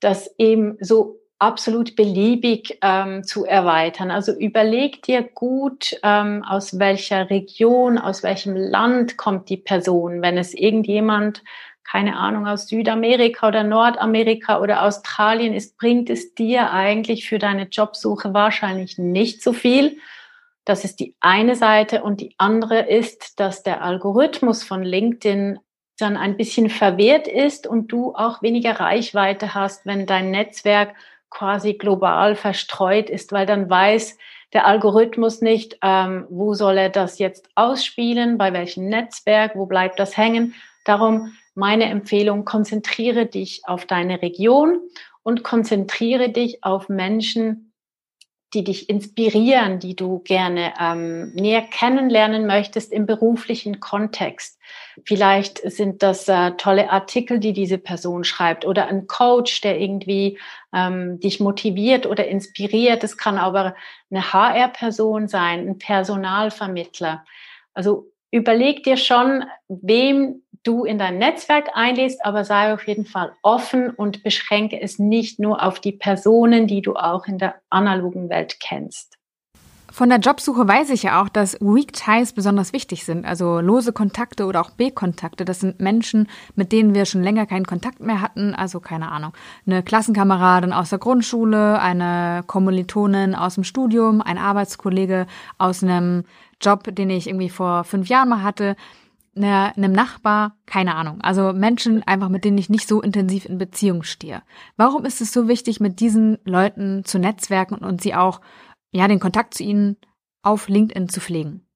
dass 0.00 0.34
eben 0.38 0.78
so 0.80 1.20
absolut 1.44 1.94
beliebig 1.94 2.78
ähm, 2.80 3.22
zu 3.22 3.44
erweitern. 3.44 4.10
Also 4.10 4.32
überleg 4.32 5.02
dir 5.02 5.22
gut, 5.22 5.94
ähm, 6.02 6.42
aus 6.42 6.78
welcher 6.78 7.28
Region, 7.28 7.98
aus 7.98 8.22
welchem 8.22 8.56
Land 8.56 9.18
kommt 9.18 9.50
die 9.50 9.58
Person. 9.58 10.22
Wenn 10.22 10.38
es 10.38 10.54
irgendjemand, 10.54 11.44
keine 11.84 12.16
Ahnung, 12.16 12.46
aus 12.46 12.66
Südamerika 12.68 13.48
oder 13.48 13.62
Nordamerika 13.62 14.58
oder 14.58 14.84
Australien 14.84 15.52
ist, 15.52 15.76
bringt 15.76 16.08
es 16.08 16.34
dir 16.34 16.72
eigentlich 16.72 17.28
für 17.28 17.38
deine 17.38 17.64
Jobsuche 17.64 18.32
wahrscheinlich 18.32 18.96
nicht 18.96 19.42
so 19.42 19.52
viel. 19.52 19.98
Das 20.64 20.82
ist 20.82 20.98
die 20.98 21.14
eine 21.20 21.56
Seite. 21.56 22.02
Und 22.02 22.22
die 22.22 22.34
andere 22.38 22.88
ist, 22.88 23.38
dass 23.38 23.62
der 23.62 23.82
Algorithmus 23.82 24.64
von 24.64 24.82
LinkedIn 24.82 25.58
dann 25.98 26.16
ein 26.16 26.38
bisschen 26.38 26.70
verwehrt 26.70 27.28
ist 27.28 27.66
und 27.66 27.92
du 27.92 28.14
auch 28.14 28.40
weniger 28.40 28.80
Reichweite 28.80 29.52
hast, 29.52 29.84
wenn 29.84 30.06
dein 30.06 30.30
Netzwerk 30.30 30.94
quasi 31.34 31.74
global 31.74 32.36
verstreut 32.36 33.10
ist, 33.10 33.32
weil 33.32 33.44
dann 33.44 33.68
weiß 33.68 34.16
der 34.54 34.66
Algorithmus 34.66 35.42
nicht, 35.42 35.76
ähm, 35.82 36.26
wo 36.30 36.54
soll 36.54 36.78
er 36.78 36.88
das 36.88 37.18
jetzt 37.18 37.48
ausspielen, 37.56 38.38
bei 38.38 38.52
welchem 38.52 38.88
Netzwerk, 38.88 39.56
wo 39.56 39.66
bleibt 39.66 39.98
das 39.98 40.16
hängen. 40.16 40.54
Darum 40.84 41.32
meine 41.54 41.84
Empfehlung, 41.86 42.44
konzentriere 42.44 43.26
dich 43.26 43.62
auf 43.64 43.84
deine 43.84 44.22
Region 44.22 44.78
und 45.22 45.42
konzentriere 45.42 46.30
dich 46.30 46.62
auf 46.64 46.88
Menschen, 46.88 47.72
die 48.54 48.64
dich 48.64 48.88
inspirieren, 48.88 49.80
die 49.80 49.96
du 49.96 50.20
gerne 50.20 50.72
ähm, 50.80 51.32
näher 51.34 51.62
kennenlernen 51.62 52.46
möchtest 52.46 52.92
im 52.92 53.06
beruflichen 53.06 53.80
Kontext. 53.80 54.60
Vielleicht 55.04 55.58
sind 55.70 56.02
das 56.02 56.28
äh, 56.28 56.52
tolle 56.52 56.90
Artikel, 56.90 57.38
die 57.38 57.52
diese 57.52 57.78
Person 57.78 58.24
schreibt 58.24 58.64
oder 58.64 58.86
ein 58.86 59.06
Coach, 59.06 59.60
der 59.60 59.80
irgendwie 59.80 60.38
ähm, 60.72 61.18
dich 61.20 61.40
motiviert 61.40 62.06
oder 62.06 62.26
inspiriert. 62.28 63.02
Es 63.02 63.16
kann 63.16 63.38
aber 63.38 63.74
eine 64.10 64.32
HR-Person 64.32 65.28
sein, 65.28 65.68
ein 65.68 65.78
Personalvermittler. 65.78 67.24
Also 67.72 68.10
überleg 68.30 68.84
dir 68.84 68.96
schon, 68.96 69.44
wem 69.68 70.42
du 70.62 70.84
in 70.84 70.98
dein 70.98 71.18
Netzwerk 71.18 71.70
einlädst, 71.74 72.24
aber 72.24 72.44
sei 72.44 72.72
auf 72.72 72.86
jeden 72.86 73.06
Fall 73.06 73.32
offen 73.42 73.90
und 73.90 74.22
beschränke 74.22 74.80
es 74.80 74.98
nicht 74.98 75.38
nur 75.38 75.62
auf 75.62 75.80
die 75.80 75.92
Personen, 75.92 76.66
die 76.66 76.82
du 76.82 76.94
auch 76.94 77.26
in 77.26 77.38
der 77.38 77.56
analogen 77.70 78.28
Welt 78.30 78.58
kennst. 78.60 79.18
Von 79.94 80.08
der 80.08 80.18
Jobsuche 80.18 80.66
weiß 80.66 80.90
ich 80.90 81.04
ja 81.04 81.22
auch, 81.22 81.28
dass 81.28 81.56
Weak 81.60 81.92
Ties 81.92 82.32
besonders 82.32 82.72
wichtig 82.72 83.04
sind. 83.04 83.24
Also 83.24 83.60
lose 83.60 83.92
Kontakte 83.92 84.46
oder 84.46 84.60
auch 84.60 84.70
B-Kontakte. 84.70 85.44
Das 85.44 85.60
sind 85.60 85.78
Menschen, 85.78 86.26
mit 86.56 86.72
denen 86.72 86.96
wir 86.96 87.04
schon 87.04 87.22
länger 87.22 87.46
keinen 87.46 87.64
Kontakt 87.64 88.00
mehr 88.00 88.20
hatten. 88.20 88.56
Also 88.56 88.80
keine 88.80 89.12
Ahnung. 89.12 89.34
Eine 89.68 89.84
Klassenkameradin 89.84 90.72
aus 90.72 90.90
der 90.90 90.98
Grundschule, 90.98 91.78
eine 91.78 92.42
Kommilitonin 92.48 93.36
aus 93.36 93.54
dem 93.54 93.62
Studium, 93.62 94.20
ein 94.20 94.36
Arbeitskollege 94.36 95.28
aus 95.58 95.84
einem 95.84 96.24
Job, 96.60 96.92
den 96.92 97.10
ich 97.10 97.28
irgendwie 97.28 97.48
vor 97.48 97.84
fünf 97.84 98.08
Jahren 98.08 98.30
mal 98.30 98.42
hatte 98.42 98.74
einem 99.36 99.92
Nachbar, 99.92 100.56
keine 100.66 100.94
Ahnung. 100.94 101.20
Also 101.20 101.52
Menschen 101.52 102.02
einfach, 102.04 102.28
mit 102.28 102.44
denen 102.44 102.58
ich 102.58 102.70
nicht 102.70 102.88
so 102.88 103.02
intensiv 103.02 103.46
in 103.46 103.58
Beziehung 103.58 104.02
stehe. 104.02 104.42
Warum 104.76 105.04
ist 105.04 105.20
es 105.20 105.32
so 105.32 105.48
wichtig, 105.48 105.80
mit 105.80 106.00
diesen 106.00 106.38
Leuten 106.44 107.04
zu 107.04 107.18
netzwerken 107.18 107.74
und 107.76 108.00
sie 108.00 108.14
auch, 108.14 108.40
ja, 108.94 109.08
den 109.08 109.20
Kontakt 109.20 109.54
zu 109.54 109.64
ihnen 109.64 109.96
auf 110.42 110.68
LinkedIn 110.68 111.08
zu 111.08 111.20
pflegen? 111.20 111.66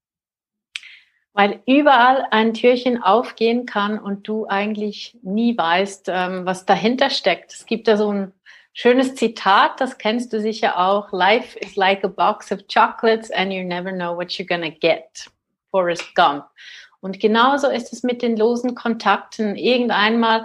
Weil 1.33 1.63
überall 1.67 2.27
ein 2.31 2.55
Türchen 2.55 3.03
aufgehen 3.03 3.67
kann 3.67 3.99
und 3.99 4.27
du 4.27 4.47
eigentlich 4.47 5.19
nie 5.23 5.57
weißt, 5.57 6.09
ähm, 6.09 6.47
was 6.47 6.67
dahinter 6.67 7.11
steckt. 7.11 7.53
Es 7.53 7.67
gibt 7.67 7.87
da 7.87 7.97
so 7.97 8.13
ein 8.13 8.33
schönes 8.73 9.15
Zitat, 9.15 9.81
das 9.81 9.99
kennst 9.99 10.33
du 10.33 10.41
sicher 10.41 10.79
auch. 10.79 11.13
Life 11.13 11.59
is 11.59 11.77
like 11.77 12.05
a 12.05 12.09
box 12.09 12.51
of 12.51 12.67
chocolates 12.67 13.31
and 13.31 13.53
you 13.53 13.63
never 13.63 13.93
know 13.93 14.17
what 14.17 14.29
you're 14.33 14.49
gonna 14.49 14.71
get. 14.71 15.31
Forrest 15.71 16.15
Gump. 16.15 16.45
Und 17.01 17.21
genauso 17.21 17.69
ist 17.69 17.93
es 17.93 18.03
mit 18.03 18.23
den 18.23 18.37
losen 18.37 18.75
Kontakten. 18.75 19.55
Irgendeinmal, 19.55 20.45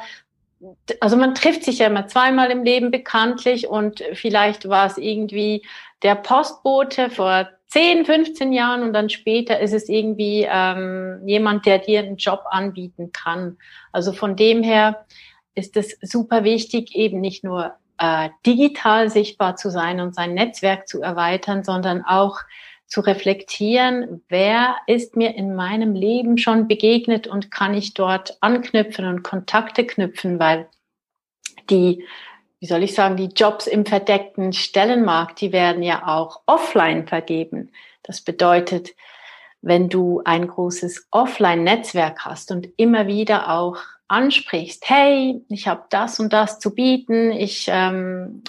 also 1.00 1.18
man 1.18 1.36
trifft 1.36 1.64
sich 1.64 1.80
ja 1.80 1.88
immer 1.88 2.08
zweimal 2.08 2.52
im 2.52 2.64
Leben 2.64 2.92
bekanntlich 2.92 3.68
und 3.68 4.04
vielleicht 4.14 4.68
war 4.70 4.86
es 4.86 4.98
irgendwie 4.98 5.66
der 6.02 6.16
Postbote 6.16 7.10
vor 7.10 7.50
10, 7.68 8.06
15 8.06 8.54
Jahren 8.54 8.84
und 8.84 8.94
dann 8.94 9.10
später 9.10 9.60
ist 9.60 9.74
es 9.74 9.90
irgendwie 9.90 10.48
ähm, 10.48 11.22
jemand, 11.26 11.66
der 11.66 11.80
dir 11.80 12.00
einen 12.00 12.18
Job 12.18 12.44
anbieten 12.50 13.12
kann. 13.12 13.58
Also 13.92 14.14
von 14.14 14.36
dem 14.36 14.62
her 14.62 15.06
ist 15.56 15.76
es 15.76 15.98
super 16.02 16.44
wichtig, 16.44 16.96
eben 16.96 17.20
nicht 17.20 17.44
nur 17.44 17.74
äh, 17.98 18.30
digital 18.46 19.10
sichtbar 19.10 19.56
zu 19.56 19.72
sein 19.72 20.02
und 20.02 20.14
sein 20.14 20.34
Netzwerk 20.34 20.88
zu 20.88 21.02
erweitern, 21.02 21.64
sondern 21.64 22.04
auch 22.06 22.38
zu 22.88 23.02
reflektieren, 23.02 24.24
wer 24.30 24.76
ist 24.88 25.16
mir 25.16 25.36
in 25.36 25.56
meinem 25.56 25.96
Leben 25.96 26.38
schon 26.38 26.68
begegnet 26.68 27.28
und 27.28 27.50
kann 27.50 27.74
ich 27.74 27.94
dort 27.94 28.38
anknüpfen 28.42 29.06
und 29.06 29.24
Kontakte 29.24 29.86
knüpfen, 29.86 30.40
weil 30.40 30.68
die, 31.70 32.06
wie 32.60 32.68
soll 32.68 32.84
ich 32.84 32.94
sagen, 32.94 33.18
die 33.18 33.30
Jobs 33.36 33.68
im 33.68 33.86
verdeckten 33.86 34.54
Stellenmarkt, 34.54 35.42
die 35.42 35.52
werden 35.52 35.82
ja 35.82 36.08
auch 36.08 36.42
offline 36.46 37.08
vergeben. 37.08 37.72
Das 38.04 38.22
bedeutet, 38.22 38.92
wenn 39.62 39.90
du 39.90 40.22
ein 40.26 40.48
großes 40.48 41.08
Offline-Netzwerk 41.10 42.26
hast 42.26 42.52
und 42.52 42.68
immer 42.78 43.08
wieder 43.08 43.50
auch 43.50 43.78
ansprichst, 44.14 44.88
hey, 44.88 45.42
ich 45.50 45.68
habe 45.68 45.86
das 45.90 46.20
und 46.20 46.32
das 46.32 46.60
zu 46.60 46.76
bieten, 46.76 47.32
ich 47.32 47.66
ähm, 47.70 48.44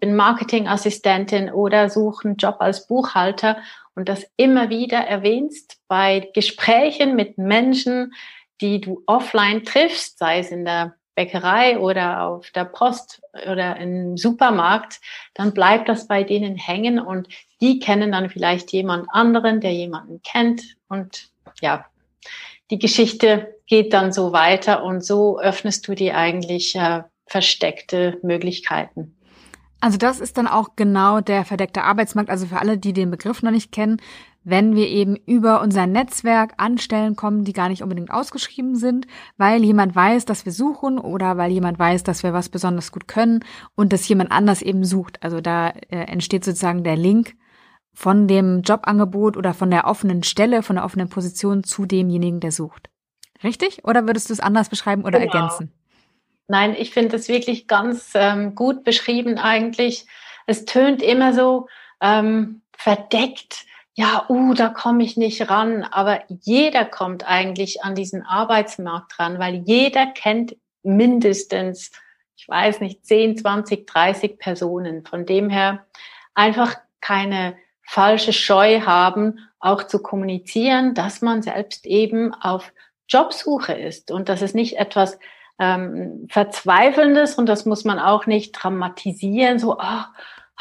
bin 0.00 0.16
Marketingassistentin 0.16 1.50
oder 1.52 1.90
suche 1.90 2.28
einen 2.28 2.36
Job 2.36 2.56
als 2.60 2.86
Buchhalter 2.86 3.58
und 3.94 4.08
das 4.08 4.26
immer 4.36 4.70
wieder 4.70 4.98
erwähnst 4.98 5.78
bei 5.88 6.30
Gesprächen 6.34 7.16
mit 7.16 7.36
Menschen, 7.36 8.14
die 8.62 8.80
du 8.80 9.02
offline 9.06 9.62
triffst, 9.64 10.18
sei 10.18 10.38
es 10.38 10.50
in 10.50 10.64
der 10.64 10.94
Bäckerei 11.14 11.78
oder 11.78 12.22
auf 12.22 12.50
der 12.50 12.64
Post 12.64 13.20
oder 13.50 13.76
im 13.76 14.16
Supermarkt, 14.16 15.00
dann 15.34 15.52
bleibt 15.52 15.90
das 15.90 16.06
bei 16.06 16.24
denen 16.24 16.56
hängen 16.56 16.98
und 16.98 17.28
die 17.60 17.78
kennen 17.78 18.12
dann 18.12 18.30
vielleicht 18.30 18.72
jemand 18.72 19.06
anderen, 19.10 19.60
der 19.60 19.74
jemanden 19.74 20.22
kennt 20.22 20.62
und 20.88 21.28
ja, 21.60 21.84
die 22.70 22.78
Geschichte 22.78 23.59
geht 23.70 23.92
dann 23.92 24.12
so 24.12 24.32
weiter 24.32 24.82
und 24.82 25.04
so 25.04 25.38
öffnest 25.38 25.86
du 25.86 25.94
dir 25.94 26.16
eigentlich 26.16 26.74
äh, 26.74 27.04
versteckte 27.26 28.18
Möglichkeiten. 28.22 29.16
Also 29.80 29.96
das 29.96 30.20
ist 30.20 30.36
dann 30.36 30.48
auch 30.48 30.70
genau 30.76 31.20
der 31.20 31.44
verdeckte 31.44 31.84
Arbeitsmarkt. 31.84 32.30
Also 32.30 32.46
für 32.46 32.58
alle, 32.58 32.76
die 32.76 32.92
den 32.92 33.10
Begriff 33.12 33.42
noch 33.42 33.52
nicht 33.52 33.70
kennen, 33.72 33.98
wenn 34.42 34.74
wir 34.74 34.88
eben 34.88 35.14
über 35.14 35.62
unser 35.62 35.86
Netzwerk 35.86 36.54
an 36.56 36.78
Stellen 36.78 37.14
kommen, 37.14 37.44
die 37.44 37.52
gar 37.52 37.68
nicht 37.68 37.82
unbedingt 37.82 38.10
ausgeschrieben 38.10 38.74
sind, 38.74 39.06
weil 39.36 39.62
jemand 39.62 39.94
weiß, 39.94 40.24
dass 40.24 40.44
wir 40.44 40.52
suchen 40.52 40.98
oder 40.98 41.36
weil 41.36 41.52
jemand 41.52 41.78
weiß, 41.78 42.02
dass 42.02 42.24
wir 42.24 42.32
was 42.32 42.48
besonders 42.48 42.90
gut 42.90 43.06
können 43.06 43.44
und 43.76 43.92
dass 43.92 44.08
jemand 44.08 44.32
anders 44.32 44.62
eben 44.62 44.84
sucht. 44.84 45.22
Also 45.22 45.40
da 45.40 45.68
äh, 45.68 46.06
entsteht 46.06 46.44
sozusagen 46.44 46.82
der 46.82 46.96
Link 46.96 47.36
von 47.94 48.26
dem 48.26 48.62
Jobangebot 48.62 49.36
oder 49.36 49.54
von 49.54 49.70
der 49.70 49.86
offenen 49.86 50.24
Stelle, 50.24 50.64
von 50.64 50.76
der 50.76 50.84
offenen 50.84 51.08
Position 51.08 51.62
zu 51.62 51.86
demjenigen, 51.86 52.40
der 52.40 52.50
sucht. 52.50 52.90
Richtig? 53.42 53.84
Oder 53.84 54.06
würdest 54.06 54.28
du 54.28 54.32
es 54.32 54.40
anders 54.40 54.68
beschreiben 54.68 55.04
oder 55.04 55.18
genau. 55.18 55.32
ergänzen? 55.32 55.72
Nein, 56.48 56.74
ich 56.76 56.90
finde 56.90 57.16
es 57.16 57.28
wirklich 57.28 57.68
ganz 57.68 58.10
ähm, 58.14 58.54
gut 58.54 58.84
beschrieben 58.84 59.38
eigentlich. 59.38 60.06
Es 60.46 60.64
tönt 60.64 61.02
immer 61.02 61.32
so 61.32 61.68
ähm, 62.00 62.62
verdeckt. 62.76 63.66
Ja, 63.94 64.24
uh, 64.28 64.54
da 64.54 64.68
komme 64.68 65.04
ich 65.04 65.16
nicht 65.16 65.48
ran. 65.48 65.84
Aber 65.84 66.22
jeder 66.28 66.84
kommt 66.84 67.26
eigentlich 67.26 67.84
an 67.84 67.94
diesen 67.94 68.22
Arbeitsmarkt 68.22 69.18
ran, 69.18 69.38
weil 69.38 69.62
jeder 69.64 70.06
kennt 70.06 70.56
mindestens, 70.82 71.92
ich 72.36 72.48
weiß 72.48 72.80
nicht, 72.80 73.06
10, 73.06 73.38
20, 73.38 73.86
30 73.86 74.38
Personen. 74.38 75.04
Von 75.06 75.26
dem 75.26 75.50
her 75.50 75.86
einfach 76.34 76.76
keine 77.00 77.56
falsche 77.82 78.32
Scheu 78.32 78.80
haben, 78.80 79.38
auch 79.58 79.84
zu 79.84 80.00
kommunizieren, 80.00 80.94
dass 80.94 81.22
man 81.22 81.42
selbst 81.42 81.86
eben 81.86 82.32
auf 82.34 82.72
Jobsuche 83.10 83.72
ist. 83.72 84.10
Und 84.10 84.28
dass 84.28 84.42
es 84.42 84.54
nicht 84.54 84.78
etwas 84.78 85.18
ähm, 85.60 86.26
Verzweifelndes. 86.30 87.36
Und 87.36 87.46
das 87.46 87.66
muss 87.66 87.84
man 87.84 87.98
auch 87.98 88.26
nicht 88.26 88.52
dramatisieren, 88.52 89.58
so, 89.58 89.78
ah, 89.78 90.12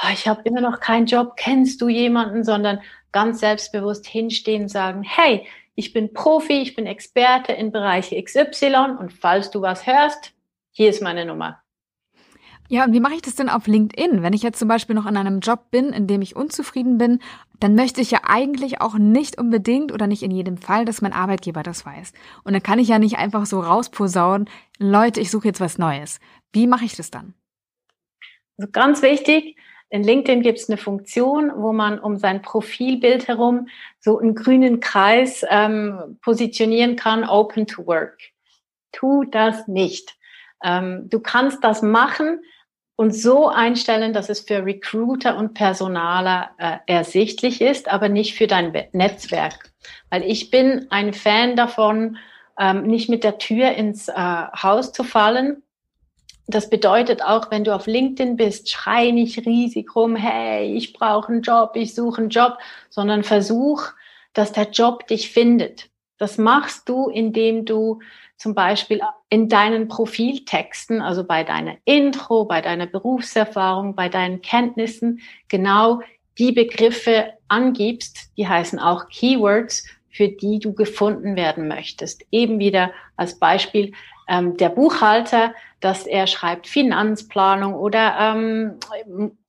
oh, 0.03 0.09
ich 0.13 0.27
habe 0.27 0.41
immer 0.43 0.61
noch 0.61 0.79
keinen 0.79 1.07
Job, 1.07 1.35
kennst 1.37 1.81
du 1.81 1.87
jemanden, 1.87 2.43
sondern 2.43 2.81
ganz 3.11 3.39
selbstbewusst 3.39 4.05
hinstehen 4.05 4.63
und 4.63 4.69
sagen, 4.69 5.03
hey, 5.03 5.47
ich 5.75 5.93
bin 5.93 6.13
Profi, 6.13 6.61
ich 6.61 6.75
bin 6.75 6.85
Experte 6.85 7.53
in 7.53 7.71
Bereiche 7.71 8.21
XY 8.21 8.97
und 8.99 9.13
falls 9.13 9.49
du 9.49 9.61
was 9.61 9.87
hörst, 9.87 10.33
hier 10.71 10.89
ist 10.89 11.01
meine 11.01 11.25
Nummer. 11.25 11.61
Ja, 12.71 12.85
und 12.85 12.93
wie 12.93 12.99
mache 12.99 13.15
ich 13.15 13.23
das 13.23 13.35
denn 13.35 13.49
auf 13.49 13.65
LinkedIn? 13.65 14.21
Wenn 14.21 14.33
ich 14.33 14.43
jetzt 14.43 14.59
zum 14.59 14.67
Beispiel 14.67 14.95
noch 14.95 15.07
in 15.07 15.17
einem 15.17 15.39
Job 15.39 15.71
bin, 15.71 15.91
in 15.91 16.05
dem 16.05 16.21
ich 16.21 16.35
unzufrieden 16.35 16.99
bin, 16.99 17.19
dann 17.59 17.73
möchte 17.73 17.99
ich 17.99 18.11
ja 18.11 18.19
eigentlich 18.27 18.79
auch 18.79 18.93
nicht 18.93 19.39
unbedingt 19.39 19.91
oder 19.91 20.05
nicht 20.05 20.21
in 20.21 20.29
jedem 20.29 20.57
Fall, 20.57 20.85
dass 20.85 21.01
mein 21.01 21.11
Arbeitgeber 21.11 21.63
das 21.63 21.83
weiß. 21.83 22.13
Und 22.43 22.53
dann 22.53 22.61
kann 22.61 22.77
ich 22.77 22.87
ja 22.87 22.99
nicht 22.99 23.17
einfach 23.17 23.47
so 23.47 23.59
rausposaunen, 23.59 24.47
Leute, 24.77 25.19
ich 25.19 25.31
suche 25.31 25.47
jetzt 25.47 25.59
was 25.59 25.79
Neues. 25.79 26.19
Wie 26.53 26.67
mache 26.67 26.85
ich 26.85 26.95
das 26.95 27.09
dann? 27.09 27.33
Also 28.59 28.71
ganz 28.71 29.01
wichtig, 29.01 29.57
in 29.89 30.03
LinkedIn 30.03 30.43
gibt 30.43 30.59
es 30.59 30.69
eine 30.69 30.77
Funktion, 30.77 31.51
wo 31.55 31.73
man 31.73 31.97
um 31.97 32.17
sein 32.17 32.43
Profilbild 32.43 33.27
herum 33.27 33.67
so 33.99 34.19
einen 34.19 34.35
grünen 34.35 34.79
Kreis 34.79 35.43
ähm, 35.49 36.19
positionieren 36.21 36.95
kann, 36.95 37.23
Open 37.23 37.65
to 37.65 37.87
Work. 37.87 38.19
Tu 38.91 39.23
das 39.25 39.67
nicht. 39.67 40.15
Ähm, 40.63 41.09
du 41.09 41.19
kannst 41.19 41.63
das 41.63 41.81
machen, 41.81 42.41
und 42.99 43.15
so 43.15 43.47
einstellen, 43.47 44.11
dass 44.11 44.27
es 44.27 44.41
für 44.41 44.65
Recruiter 44.65 45.37
und 45.37 45.53
Personaler 45.53 46.49
äh, 46.57 46.79
ersichtlich 46.85 47.61
ist, 47.61 47.87
aber 47.87 48.09
nicht 48.09 48.35
für 48.35 48.45
dein 48.45 48.73
Netzwerk. 48.91 49.71
Weil 50.09 50.23
ich 50.23 50.51
bin 50.51 50.87
ein 50.89 51.13
Fan 51.13 51.55
davon, 51.55 52.17
ähm, 52.59 52.83
nicht 52.83 53.07
mit 53.07 53.23
der 53.23 53.37
Tür 53.37 53.71
ins 53.71 54.09
äh, 54.09 54.13
Haus 54.13 54.91
zu 54.91 55.05
fallen. 55.05 55.63
Das 56.47 56.69
bedeutet 56.69 57.23
auch, 57.23 57.49
wenn 57.51 57.63
du 57.63 57.73
auf 57.73 57.87
LinkedIn 57.87 58.35
bist, 58.35 58.69
schrei 58.69 59.11
nicht 59.11 59.45
riesig 59.45 59.95
rum, 59.95 60.17
hey, 60.17 60.75
ich 60.75 60.91
brauche 60.91 61.31
einen 61.31 61.41
Job, 61.41 61.77
ich 61.77 61.95
suche 61.95 62.19
einen 62.19 62.29
Job, 62.29 62.57
sondern 62.89 63.23
versuch, 63.23 63.81
dass 64.33 64.51
der 64.51 64.71
Job 64.71 65.07
dich 65.07 65.31
findet. 65.31 65.88
Das 66.19 66.37
machst 66.37 66.87
du, 66.87 67.09
indem 67.09 67.65
du 67.65 67.99
zum 68.37 68.53
Beispiel 68.53 69.01
in 69.29 69.49
deinen 69.49 69.87
Profiltexten, 69.87 71.01
also 71.01 71.23
bei 71.23 71.43
deiner 71.43 71.75
Intro, 71.85 72.45
bei 72.45 72.61
deiner 72.61 72.85
Berufserfahrung, 72.85 73.95
bei 73.95 74.09
deinen 74.09 74.41
Kenntnissen, 74.41 75.21
genau 75.47 76.01
die 76.37 76.51
Begriffe 76.51 77.33
angibst, 77.47 78.31
die 78.37 78.47
heißen 78.47 78.79
auch 78.79 79.09
Keywords, 79.09 79.85
für 80.09 80.29
die 80.29 80.59
du 80.59 80.73
gefunden 80.73 81.35
werden 81.35 81.67
möchtest. 81.67 82.25
Eben 82.31 82.59
wieder 82.59 82.91
als 83.15 83.39
Beispiel 83.39 83.93
ähm, 84.27 84.57
der 84.57 84.69
Buchhalter, 84.69 85.53
dass 85.79 86.05
er 86.05 86.27
schreibt 86.27 86.67
Finanzplanung 86.67 87.73
oder 87.73 88.17
ähm, 88.19 88.79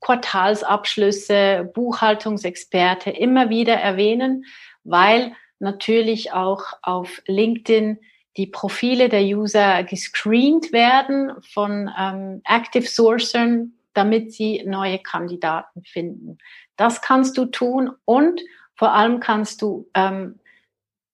Quartalsabschlüsse, 0.00 1.70
Buchhaltungsexperte 1.74 3.10
immer 3.10 3.50
wieder 3.50 3.74
erwähnen, 3.74 4.44
weil 4.84 5.32
natürlich 5.60 6.32
auch 6.32 6.64
auf 6.82 7.22
LinkedIn 7.26 7.98
die 8.36 8.46
Profile 8.46 9.08
der 9.08 9.22
User 9.22 9.82
gescreent 9.84 10.72
werden 10.72 11.32
von 11.42 11.90
ähm, 11.98 12.42
Active 12.44 12.86
Sourcern, 12.86 13.72
damit 13.92 14.32
sie 14.32 14.62
neue 14.64 14.98
Kandidaten 14.98 15.82
finden. 15.84 16.38
Das 16.76 17.02
kannst 17.02 17.36
du 17.36 17.46
tun 17.46 17.90
und 18.04 18.40
vor 18.74 18.92
allem 18.92 19.20
kannst 19.20 19.62
du 19.62 19.88
ähm, 19.94 20.38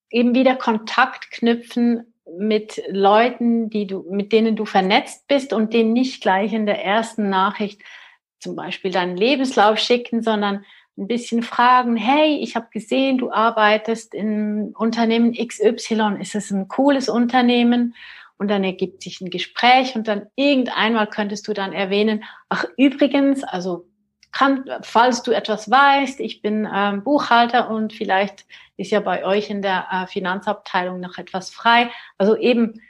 eben 0.09 0.35
wieder 0.35 0.55
Kontakt 0.55 1.31
knüpfen 1.31 2.13
mit 2.37 2.81
Leuten, 2.89 3.69
die 3.69 3.87
du, 3.87 4.05
mit 4.09 4.31
denen 4.31 4.55
du 4.55 4.65
vernetzt 4.65 5.27
bist 5.27 5.53
und 5.53 5.73
denen 5.73 5.93
nicht 5.93 6.21
gleich 6.21 6.53
in 6.53 6.65
der 6.65 6.83
ersten 6.83 7.29
Nachricht 7.29 7.81
zum 8.39 8.55
Beispiel 8.55 8.91
deinen 8.91 9.17
Lebenslauf 9.17 9.79
schicken, 9.79 10.21
sondern 10.21 10.63
ein 10.97 11.07
bisschen 11.07 11.43
fragen, 11.43 11.95
hey, 11.95 12.37
ich 12.41 12.55
habe 12.55 12.67
gesehen, 12.71 13.17
du 13.17 13.31
arbeitest 13.31 14.13
in 14.13 14.73
Unternehmen 14.75 15.33
XY, 15.33 16.17
ist 16.19 16.35
es 16.35 16.51
ein 16.51 16.67
cooles 16.67 17.07
Unternehmen? 17.07 17.95
Und 18.39 18.49
dann 18.49 18.63
ergibt 18.63 19.01
sich 19.01 19.19
ein 19.19 19.29
Gespräch 19.29 19.95
und 19.95 20.07
dann 20.07 20.27
irgendeinmal 20.35 21.07
könntest 21.07 21.47
du 21.47 21.53
dann 21.53 21.73
erwähnen, 21.73 22.23
ach 22.49 22.65
übrigens, 22.77 23.43
also 23.43 23.87
kann, 24.31 24.65
falls 24.83 25.23
du 25.23 25.31
etwas 25.31 25.71
weißt, 25.71 26.19
ich 26.19 26.41
bin 26.43 26.67
ähm, 26.71 27.03
Buchhalter 27.03 27.71
und 27.71 27.93
vielleicht 27.93 28.45
ist 28.75 28.91
ja 28.91 28.99
bei 28.99 29.25
euch 29.25 29.49
in 29.49 29.63
der 29.63 29.87
äh, 29.91 30.07
Finanzabteilung 30.07 30.99
noch 30.99 31.17
etwas 31.17 31.49
frei. 31.49 31.89
Also 32.19 32.37
eben 32.37 32.81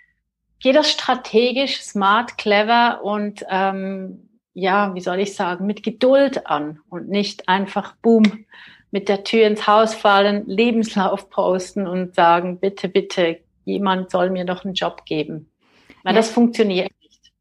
geht 0.60 0.76
das 0.76 0.92
strategisch, 0.92 1.82
smart, 1.82 2.38
clever 2.38 3.02
und 3.04 3.46
ähm, 3.50 4.28
ja, 4.60 4.96
wie 4.96 5.02
soll 5.02 5.20
ich 5.20 5.36
sagen, 5.36 5.68
mit 5.68 5.84
Geduld 5.84 6.48
an 6.48 6.80
und 6.90 7.10
nicht 7.10 7.48
einfach 7.48 7.96
boom 8.02 8.24
mit 8.90 9.08
der 9.08 9.24
Tür 9.24 9.46
ins 9.46 9.68
Haus 9.68 9.94
fallen, 9.94 10.48
Lebenslauf 10.48 11.30
posten 11.30 11.86
und 11.86 12.16
sagen, 12.16 12.60
bitte, 12.60 12.90
bitte, 12.90 13.38
jemand 13.66 14.10
soll 14.10 14.32
mir 14.32 14.46
doch 14.46 14.66
einen 14.66 14.74
Job 14.74 15.06
geben. 15.06 15.52
Weil 16.04 16.16
ja. 16.16 16.20
das 16.20 16.32
funktioniert 16.32 16.90
nicht. 17.04 17.32